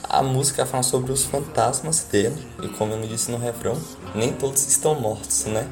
[0.08, 3.80] A música fala sobre os fantasmas dele, e como ele disse no refrão,
[4.14, 5.66] nem todos estão mortos, né?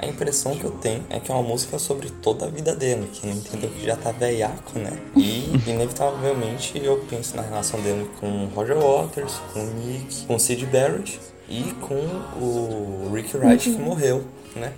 [0.00, 3.08] A impressão que eu tenho é que é uma música sobre toda a vida dele,
[3.12, 4.92] que ele entendeu que já tá velhaco, né?
[5.16, 10.40] E, inevitavelmente, eu penso na relação dele com Roger Waters, com o Nick, com o
[10.40, 11.94] Sid Barrett e com
[12.40, 14.24] o Rick Wright, que morreu,
[14.58, 14.72] né?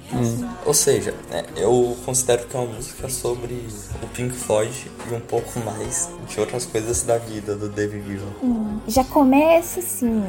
[0.65, 3.55] Ou seja, né, eu considero que é uma música sobre
[4.03, 8.33] o Pink Floyd e um pouco mais de outras coisas da vida do David Gilmour.
[8.43, 10.23] Hum, já começa assim.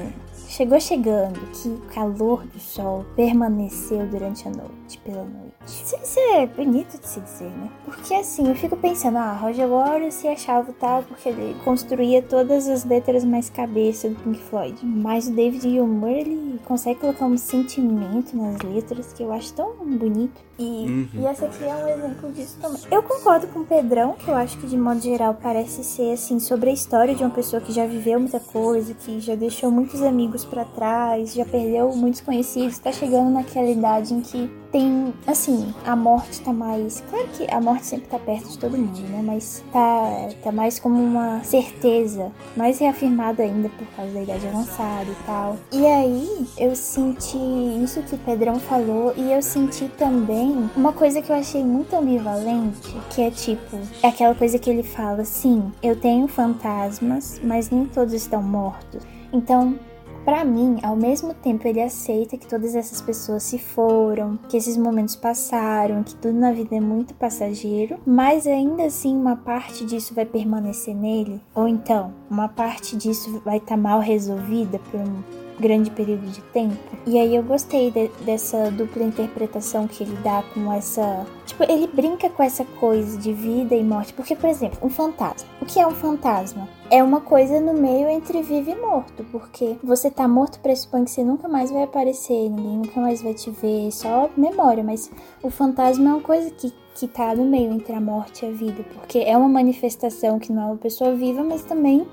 [0.52, 5.54] Chegou chegando que o calor do sol permaneceu durante a noite, pela noite.
[5.66, 7.72] Isso, é bonito de se dizer, né?
[7.86, 12.68] Porque assim, eu fico pensando, ah, Roger Waters se achava tal porque ele construía todas
[12.68, 14.78] as letras mais cabeça do Pink Floyd.
[14.86, 19.74] Mas o David Gilmour, ele consegue colocar um sentimento nas letras que eu acho tão
[19.86, 20.42] bonito.
[20.64, 21.08] E, Uhum.
[21.14, 22.80] e essa aqui é um exemplo disso também.
[22.92, 26.40] Eu concordo com o Pedrão, que eu acho que de modo geral parece ser assim
[26.40, 30.02] sobre a história de uma pessoa que já viveu muita coisa, que já deixou muitos
[30.02, 35.74] amigos pra trás, já perdeu muitos conhecidos, tá chegando naquela idade em que tem, assim,
[35.86, 37.04] a morte tá mais.
[37.10, 39.22] Claro que a morte sempre tá perto de todo mundo, né?
[39.24, 45.10] Mas tá, tá mais como uma certeza, mais reafirmada ainda por causa da idade avançada
[45.10, 45.58] e tal.
[45.72, 47.38] E aí eu senti
[47.84, 51.96] isso que o Pedrão falou, e eu senti também uma coisa que eu achei muito
[51.96, 57.70] ambivalente, que é tipo, é aquela coisa que ele fala, sim, eu tenho fantasmas, mas
[57.70, 59.04] nem todos estão mortos.
[59.34, 59.78] Então,
[60.24, 64.78] Pra mim, ao mesmo tempo ele aceita que todas essas pessoas se foram, que esses
[64.78, 70.14] momentos passaram, que tudo na vida é muito passageiro, mas ainda assim uma parte disso
[70.14, 75.90] vai permanecer nele, ou então uma parte disso vai estar mal resolvida por um grande
[75.92, 76.76] período de tempo.
[77.06, 81.26] E aí eu gostei de- dessa dupla interpretação que ele dá com essa.
[81.46, 84.14] Tipo, ele brinca com essa coisa de vida e morte.
[84.14, 85.48] Porque, por exemplo, um fantasma.
[85.62, 86.68] O que é um fantasma?
[86.90, 89.24] É uma coisa no meio entre vivo e morto.
[89.32, 93.34] Porque você tá morto pressupõe que você nunca mais vai aparecer, ninguém nunca mais vai
[93.34, 94.84] te ver, só memória.
[94.84, 95.10] Mas
[95.44, 96.74] o fantasma é uma coisa que.
[96.94, 100.52] Que tá no meio entre a morte e a vida, porque é uma manifestação que
[100.52, 102.06] não é uma pessoa viva, mas também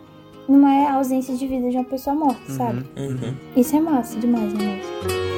[0.49, 2.85] não é a ausência de vida de uma pessoa morta, sabe?
[2.97, 3.35] Uhum.
[3.55, 5.29] Isso é massa demais música.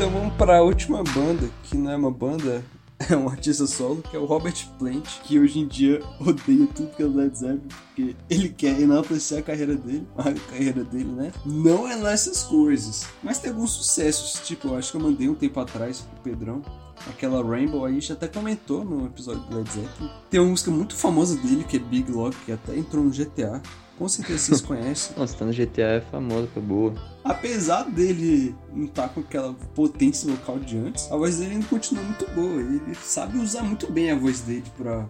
[0.00, 2.64] Então vamos para a última banda, que não é uma banda,
[3.08, 6.94] é um artista solo, que é o Robert Plant, que hoje em dia odeia tudo
[6.94, 11.32] que é Led Zeppelin, porque ele quer enaltecer a carreira dele, a carreira dele, né?
[11.44, 15.34] Não é nessas coisas, mas tem alguns sucessos, tipo, eu acho que eu mandei um
[15.34, 16.62] tempo atrás pro Pedrão,
[17.08, 20.10] aquela Rainbow aí, a gente até comentou no episódio do Led Zeppelin.
[20.28, 23.62] Tem uma música muito famosa dele, que é Big Log, que até entrou no GTA,
[23.98, 25.16] com certeza vocês conhecem.
[25.16, 26.94] Nossa, tá no GTA é famoso, foi boa.
[27.22, 32.02] Apesar dele não estar com aquela potência vocal de antes, a voz dele ainda continua
[32.02, 32.60] muito boa.
[32.60, 35.04] Ele sabe usar muito bem a voz dele pra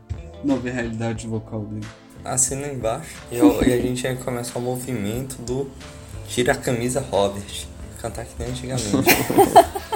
[0.45, 1.87] nova realidade vocal dele.
[2.24, 5.70] Assina embaixo e, eu- e a gente começa o movimento do
[6.28, 7.66] Tira a camisa Robert.
[8.01, 8.91] Cantar que nem antigamente.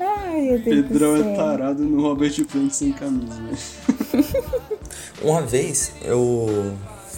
[0.00, 3.40] Ai, Pedrão é tarado no Robert Plant sem camisa.
[5.22, 6.74] Uma vez eu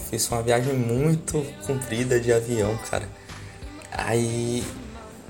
[0.09, 3.07] fiz uma viagem muito comprida de avião, cara.
[3.97, 4.63] Aí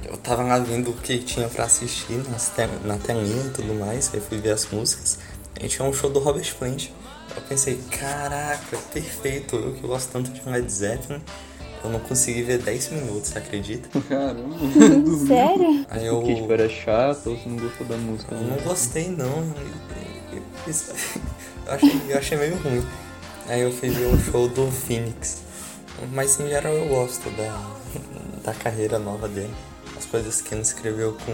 [0.06, 3.74] eu tava lá vendo o que tinha pra assistir nas te- na telinha e tudo
[3.76, 4.12] mais.
[4.14, 5.20] Aí fui ver as músicas.
[5.60, 6.90] Aí tinha um show do Robert Plant.
[7.36, 9.56] Eu pensei, caraca, perfeito.
[9.56, 11.22] Eu que gosto tanto de Led Zeppelin.
[11.84, 13.88] Eu não consegui ver 10 minutos, você acredita?
[14.10, 14.56] Caramba.
[15.28, 15.86] Sério?
[15.90, 16.22] Aí eu.
[16.24, 18.34] Que tipo, era chato ou você não gostou da música?
[18.36, 18.56] Eu né?
[18.58, 19.44] não gostei não.
[20.34, 20.42] Eu,
[21.68, 22.84] eu achei, eu achei meio ruim.
[23.48, 25.44] Aí eu fui ver o show do Phoenix.
[26.12, 27.72] Mas em geral eu gosto da,
[28.46, 29.54] da carreira nova dele.
[29.98, 31.32] As coisas que ele escreveu com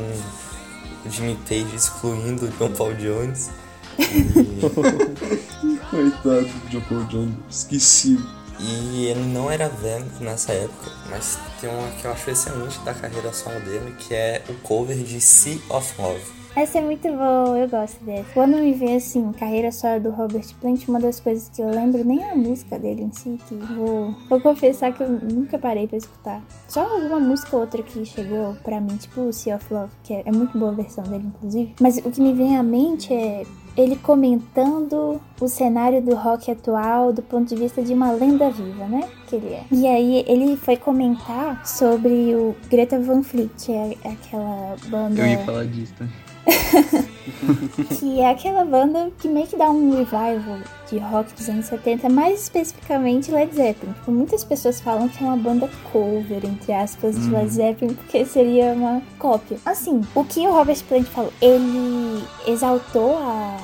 [1.05, 3.49] o Jimmy Page excluindo o John Paul Jones.
[5.89, 8.17] Coitado do John Paul Jones, esqueci.
[8.59, 12.93] E ele não era velho nessa época, mas tem uma que eu acho excelente da
[12.93, 16.40] carreira solo dele, que é o cover de Sea of Love.
[16.53, 18.25] Essa é muito boa, eu gosto dessa.
[18.33, 22.03] Quando me vê assim, carreira solo do Robert Plant, uma das coisas que eu lembro
[22.03, 25.97] nem a música dele em si, que vou, vou confessar que eu nunca parei pra
[25.97, 26.41] escutar.
[26.67, 30.13] Só alguma música ou outra que chegou pra mim, tipo o Sea of Love, que
[30.13, 31.73] é, é muito boa a versão dele, inclusive.
[31.79, 33.45] Mas o que me vem à mente é
[33.77, 38.85] ele comentando o cenário do rock atual do ponto de vista de uma lenda viva,
[38.87, 39.07] né?
[39.27, 39.63] Que ele é.
[39.71, 45.27] E aí ele foi comentar sobre o Greta Van Fleet, que é aquela banda Eu
[45.27, 46.05] ia falar disso, tá?
[47.99, 50.59] que é aquela banda que meio que dá um revival
[50.89, 53.93] de rock dos anos 70, mais especificamente Led Zeppelin.
[53.93, 57.39] Tipo, muitas pessoas falam que é uma banda cover, entre aspas, de Uhum.
[57.39, 59.57] Led Zeppelin, porque seria uma cópia.
[59.65, 63.57] Assim, o que o Robert Plant falou, ele exaltou a,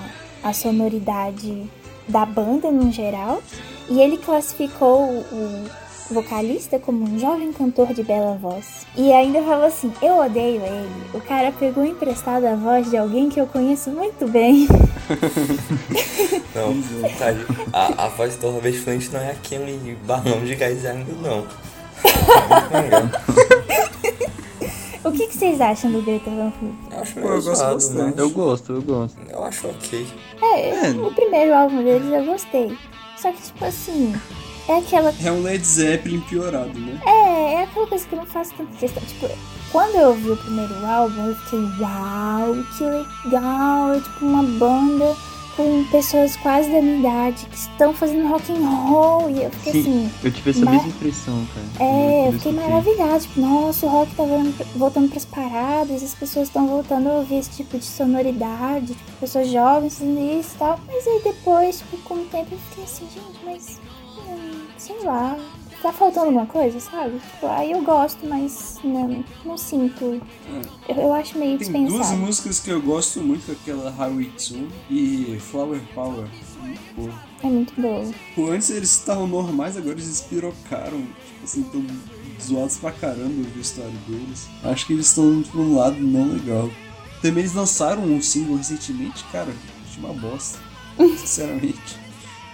[0.43, 1.69] a sonoridade
[2.07, 3.41] da banda no geral,
[3.89, 5.65] e ele classificou o
[6.13, 8.85] vocalista como um jovem cantor de bela voz.
[8.95, 10.89] E ainda falou assim: Eu odeio ele.
[11.13, 14.67] O cara pegou emprestado a voz de alguém que eu conheço muito bem.
[16.55, 16.81] Não,
[17.17, 17.45] tadinho.
[17.71, 21.45] a, a voz do Robert Plant não é aquele balão de gás ainda, não.
[25.03, 26.75] o que, que vocês acham do Greta Van Fleet?
[26.91, 27.95] Eu acho meio eu gosto bastante.
[27.97, 29.17] mas Eu gosto, eu gosto.
[29.29, 30.07] eu acho ok.
[30.41, 32.77] É, o primeiro álbum deles eu gostei.
[33.17, 34.13] Só que, tipo assim,
[34.69, 35.13] É aquela.
[35.23, 36.99] É um Led Zeppelin piorado, né?
[37.05, 39.01] É, é aquela coisa que eu não faço tanta questão.
[39.03, 39.29] Tipo,
[39.71, 42.83] quando eu ouvi o primeiro álbum, eu fiquei, uau, que
[43.25, 43.93] legal.
[43.93, 45.15] É tipo uma banda
[45.55, 49.29] com pessoas quase da minha idade que estão fazendo rock and roll.
[49.29, 50.11] E eu fiquei Sim, assim.
[50.23, 51.89] eu tive essa ma- mesma impressão, cara.
[51.89, 53.19] É, eu Quando fiquei maravilhada.
[53.19, 57.37] Tipo, nossa, o rock tá voltando, voltando pras paradas, as pessoas estão voltando a ouvir
[57.37, 60.79] esse tipo de sonoridade, tipo, pessoas jovens fazendo isso e tal.
[60.85, 63.79] Mas aí depois, tipo, com o tempo, eu fiquei assim, gente, mas.
[64.77, 65.37] Sei lá.
[65.81, 67.19] Tá faltando alguma coisa, sabe?
[67.19, 70.19] Tipo, aí eu gosto, mas não, não sinto.
[70.89, 75.37] Eu, eu acho meio Tem duas músicas que eu gosto muito, aquela Highway 2 e
[75.39, 76.27] Flower Power.
[76.61, 77.13] Muito boa.
[77.43, 78.11] É muito boa.
[78.33, 80.99] Pô, antes eles estavam normais, agora eles espirocaram.
[80.99, 81.85] Tipo assim, tão
[82.41, 84.47] zoados pra caramba o história deles.
[84.63, 86.69] Acho que eles estão tipo, num lado não legal.
[87.21, 89.53] Também eles lançaram um single recentemente, cara,
[89.85, 90.59] achei uma bosta.
[90.97, 91.99] Sinceramente.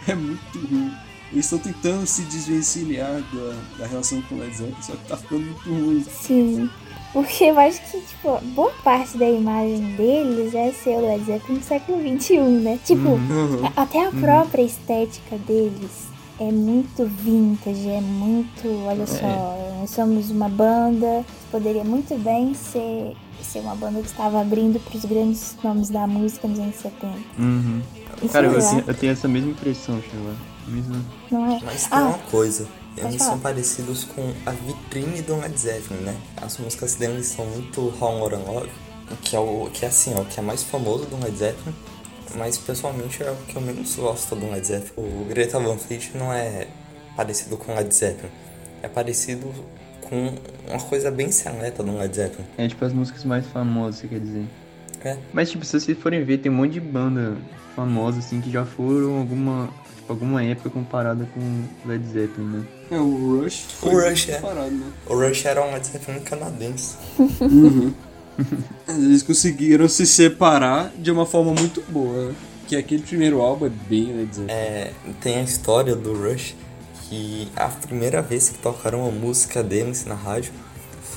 [0.07, 0.91] É muito ruim.
[1.33, 5.17] Eles estão tentando se desvencilhar da, da relação com o Led Zeppelin, só que tá
[5.17, 6.05] ficando muito ruim.
[6.09, 6.69] Sim.
[7.11, 11.59] Porque eu acho que, tipo, boa parte da imagem deles é ser o Led Zeppelin
[11.59, 12.79] do século XXI, né?
[12.85, 13.65] Tipo, Uhum.
[13.65, 14.21] a- até a Uhum.
[14.21, 16.07] própria estética deles
[16.39, 23.15] é muito vintage, é muito, olha só, nós somos uma banda, poderia muito bem ser,
[23.41, 27.13] ser uma banda que estava abrindo para os grandes nomes da música nos anos 70.
[27.39, 27.81] Uhum.
[28.31, 30.35] Cara, eu eu tenho essa mesma impressão, Sheila.
[30.67, 31.03] Mesmo...
[31.31, 31.59] Não é?
[31.63, 32.67] Mas tem Ah, uma coisa,
[32.97, 36.15] eles são parecidos com a vitrine do Led Zeppelin, né?
[36.41, 38.69] As músicas deles são muito How More Love,
[39.21, 41.75] que é o que é assim, o que é mais famoso do Led Zeppelin,
[42.35, 44.91] mas pessoalmente é o que eu menos gosto do Led Zeppelin.
[44.97, 46.67] O Greta Van Fleet não é
[47.15, 48.31] parecido com o Led Zeppelin,
[48.81, 49.53] é parecido
[50.01, 50.33] com
[50.67, 52.45] uma coisa bem seleta do Led Zeppelin.
[52.57, 54.45] É tipo as músicas mais famosas, você quer dizer.
[55.03, 55.17] É.
[55.33, 57.35] Mas tipo, se vocês forem ver, tem um monte de banda
[57.75, 59.69] famosa assim que já foram alguma,
[60.07, 62.65] alguma época comparada com Led Zeppelin, né?
[62.91, 64.35] É, o Rush O foi Rush é.
[64.35, 64.85] comparado, né?
[65.07, 66.95] O Rush era um Led Zeppelin canadense.
[67.17, 67.93] Uhum.
[68.87, 72.29] Eles conseguiram se separar de uma forma muito boa.
[72.29, 72.35] né?
[72.67, 74.51] Que aquele primeiro álbum é bem Led Zeppelin.
[74.51, 76.55] É, tem a história do Rush
[77.09, 80.51] que a primeira vez que tocaram uma música deles na rádio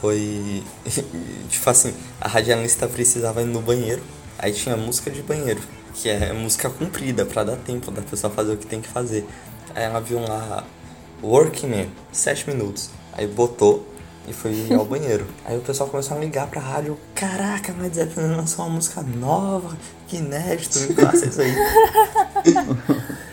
[0.01, 0.63] foi.
[1.49, 4.03] tipo assim, a radialista precisava ir no banheiro,
[4.39, 5.61] aí tinha música de banheiro,
[5.97, 9.27] que é música comprida pra dar tempo da pessoa fazer o que tem que fazer.
[9.75, 10.65] Aí ela viu lá
[11.23, 12.91] Working Man, 7 minutos.
[13.13, 13.87] Aí botou
[14.29, 15.27] e foi ao banheiro.
[15.45, 16.99] Aí o pessoal começou a ligar pra rádio.
[17.15, 21.55] Caraca, Led Zeppelin lançou uma música nova, que inédito, me passa isso aí.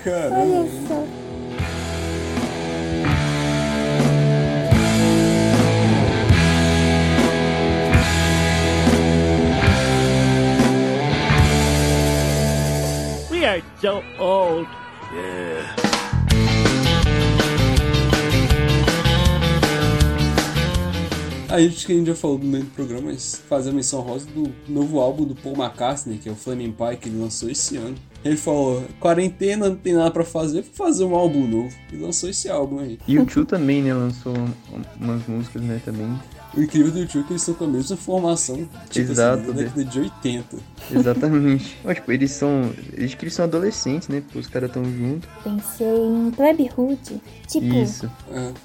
[0.08, 1.23] Olha
[13.84, 14.66] so old.
[15.14, 15.76] Yeah.
[21.50, 24.02] A gente que a gente já falou no meio do programa, mas fazer a menção
[24.02, 27.48] rosa do novo álbum do Paul McCartney, que é o Flaming Pie, que ele lançou
[27.48, 27.96] esse ano.
[28.26, 31.76] Ele falou, quarentena, não tem nada pra fazer, vou fazer um álbum novo.
[31.92, 32.98] E lançou esse álbum aí.
[33.08, 36.18] E o Tio também, né, lançou um- umas músicas, né, também.
[36.56, 39.48] O incrível do YouTube é que eles estão com a mesma formação, tipo Exato, assim,
[39.48, 40.58] da década de 80.
[40.92, 41.78] Exatamente.
[41.84, 42.72] Ó, tipo, eles são.
[42.94, 44.22] Eles que eles são adolescentes, né?
[44.22, 45.28] Porque os caras tão juntos.
[45.44, 47.22] Pensei em Plebe Hood.
[47.48, 48.12] Tipo, Isso.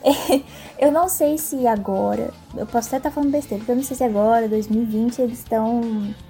[0.78, 3.96] eu não sei se agora, eu posso até estar falando besteira, porque eu não sei
[3.96, 5.80] se agora, 2020, eles estão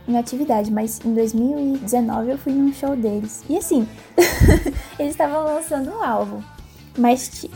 [0.07, 3.43] em atividade, mas em 2019 eu fui num show deles.
[3.49, 3.89] E assim,
[4.99, 6.41] eles estavam lançando um álbum.
[6.97, 7.47] Mas,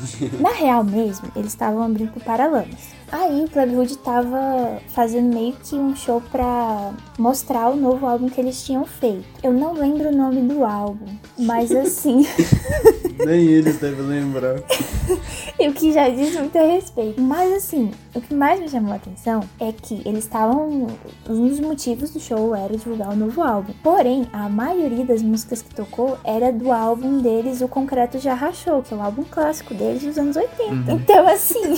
[0.41, 3.02] na real mesmo, eles estavam abrindo pro Paralamas.
[3.13, 8.31] Aí o Club Hood tava fazendo meio que um show pra mostrar o novo álbum
[8.31, 9.27] que eles tinham feito.
[9.43, 11.05] Eu não lembro o nome do álbum,
[11.39, 12.27] mas assim.
[13.23, 14.57] Nem eles devem lembrar.
[15.61, 17.21] o que já diz muito a respeito.
[17.21, 20.87] Mas assim, o que mais me chamou a atenção é que eles estavam.
[21.29, 23.75] Um dos motivos do show era divulgar o novo álbum.
[23.83, 28.83] Porém, a maioria das músicas que tocou era do álbum deles, O Concreto Já Rachou,
[28.83, 30.73] que é o álbum clássico deles dos anos 80.
[30.73, 30.85] Uhum.
[30.97, 31.75] Então, assim.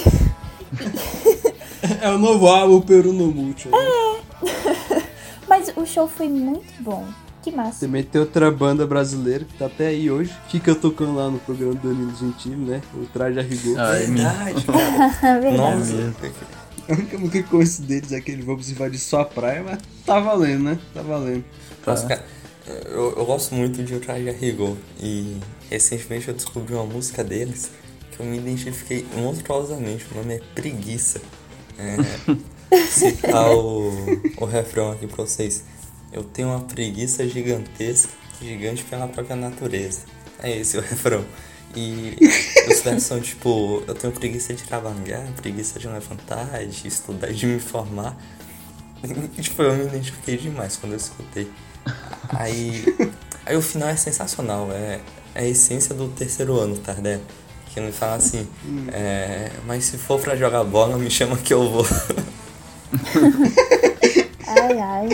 [2.00, 3.78] É o novo álbum Peru no Múltiplo.
[3.78, 3.86] né?
[3.86, 5.02] É.
[5.48, 7.06] Mas o show foi muito bom.
[7.42, 7.80] Que massa.
[7.84, 10.34] Também tem outra banda brasileira que tá até aí hoje.
[10.48, 12.80] Fica tocando lá no programa do Danilo Gentili, né?
[12.94, 13.78] O Traje a Rigor.
[13.78, 15.40] Ah, é Verdade, cara.
[15.40, 15.56] Verdade.
[15.58, 16.14] Nossa.
[16.88, 20.18] A única música que eu conheço deles é aquele Vamos invadir sua praia, mas tá
[20.20, 20.78] valendo, né?
[20.94, 21.44] Tá valendo.
[21.86, 22.24] Nossa, cara,
[22.66, 24.76] eu, eu gosto muito de O Traje a Rigor.
[24.98, 25.36] E
[25.70, 27.70] recentemente eu descobri uma música deles
[28.14, 30.06] que eu me identifiquei monstruosamente.
[30.12, 31.20] O nome é Preguiça.
[31.78, 31.96] É,
[32.88, 33.90] citar o,
[34.38, 35.64] o refrão aqui pra vocês.
[36.12, 40.02] Eu tenho uma preguiça gigantesca, gigante pela própria natureza.
[40.40, 41.24] É esse o refrão.
[41.76, 42.16] E
[42.70, 47.46] os versos são tipo, eu tenho preguiça de trabalhar, preguiça de levantar, de estudar, de
[47.46, 48.16] me informar.
[49.36, 51.50] E, tipo, eu me identifiquei demais quando eu escutei.
[52.28, 52.84] Aí,
[53.44, 55.00] aí o final é sensacional, é,
[55.34, 57.20] é a essência do terceiro ano, Tardé.
[57.74, 58.46] Que ele fala assim,
[58.92, 61.84] é, mas se for pra jogar bola, me chama que eu vou.
[64.46, 65.08] Ai, ai.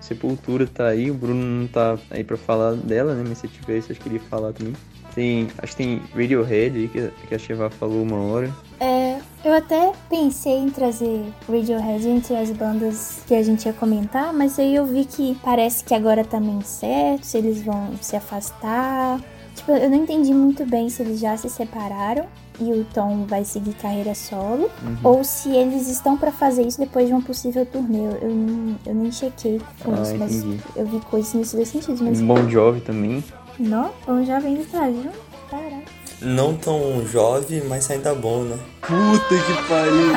[0.00, 3.22] Sepultura tá aí, o Bruno não tá aí pra falar dela, né?
[3.28, 4.72] Mas se tivesse, acho que ele ia falar também.
[5.14, 8.50] Tem, acho que tem Radiohead aí, que, que a Cheva falou uma hora.
[8.80, 14.32] É, eu até pensei em trazer Radiohead entre as bandas que a gente ia comentar,
[14.32, 18.16] mas aí eu vi que parece que agora tá meio incerto, se eles vão se
[18.16, 19.20] afastar.
[19.64, 22.26] Tipo, eu não entendi muito bem se eles já se separaram
[22.60, 24.96] e o Tom vai seguir carreira solo, Uhum.
[25.02, 27.98] ou se eles estão pra fazer isso depois de um possível turnê.
[27.98, 30.60] Eu, eu, não- eu nem chequei com Ah, isso, mas entendi.
[30.76, 32.00] eu vi coisas nesses dois sentidos.
[32.02, 33.24] Mas Bon Jovi também.
[33.58, 35.18] não, o jovem ainda tá junto.
[35.50, 35.82] Caraca.
[36.20, 38.58] Não tão jovem, mas ainda bom, né?
[38.82, 40.12] Puta que pariu.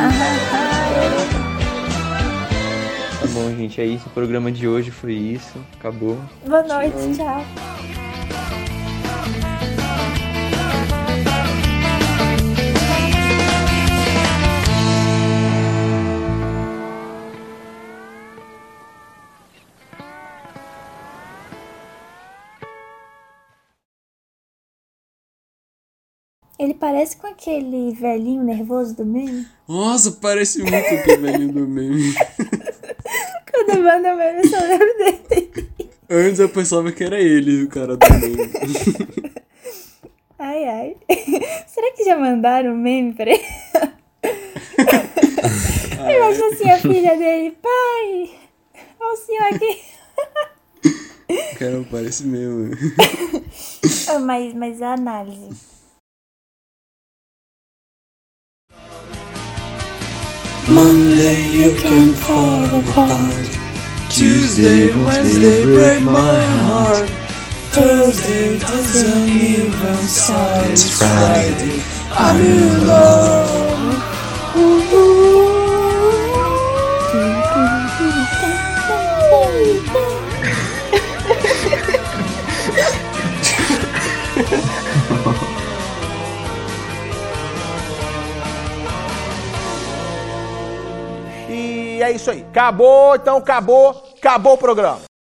[3.21, 4.07] Tá bom, gente, é isso.
[4.07, 5.57] O programa de hoje foi isso.
[5.79, 6.17] Acabou.
[6.45, 7.43] Boa noite, tchau.
[26.59, 29.45] Ele parece com aquele velhinho nervoso do meme.
[29.67, 32.15] Nossa, parece muito aquele velhinho do meme.
[33.51, 35.69] Quando manda meme, eu só lembro dele.
[36.09, 38.37] Antes eu pensava que era ele, o cara do meme.
[40.39, 40.97] Ai, ai.
[41.67, 43.43] Será que já mandaram um meme pra ele?
[45.99, 47.57] Eu acho assim a filha dele.
[47.59, 48.29] Pai,
[48.99, 49.81] olha o senhor aqui.
[51.57, 52.69] Cara, parece mesmo.
[54.09, 55.49] Ah, mas, mas a análise.
[60.69, 63.47] Monday you can fall apart.
[64.09, 67.09] Tuesday, Wednesday break my heart.
[67.71, 70.69] Thursday doesn't even start.
[70.69, 71.81] It's Friday.
[72.11, 73.67] I'm in love.
[92.01, 92.45] É isso aí.
[92.49, 95.06] Acabou, então acabou, acabou o programa.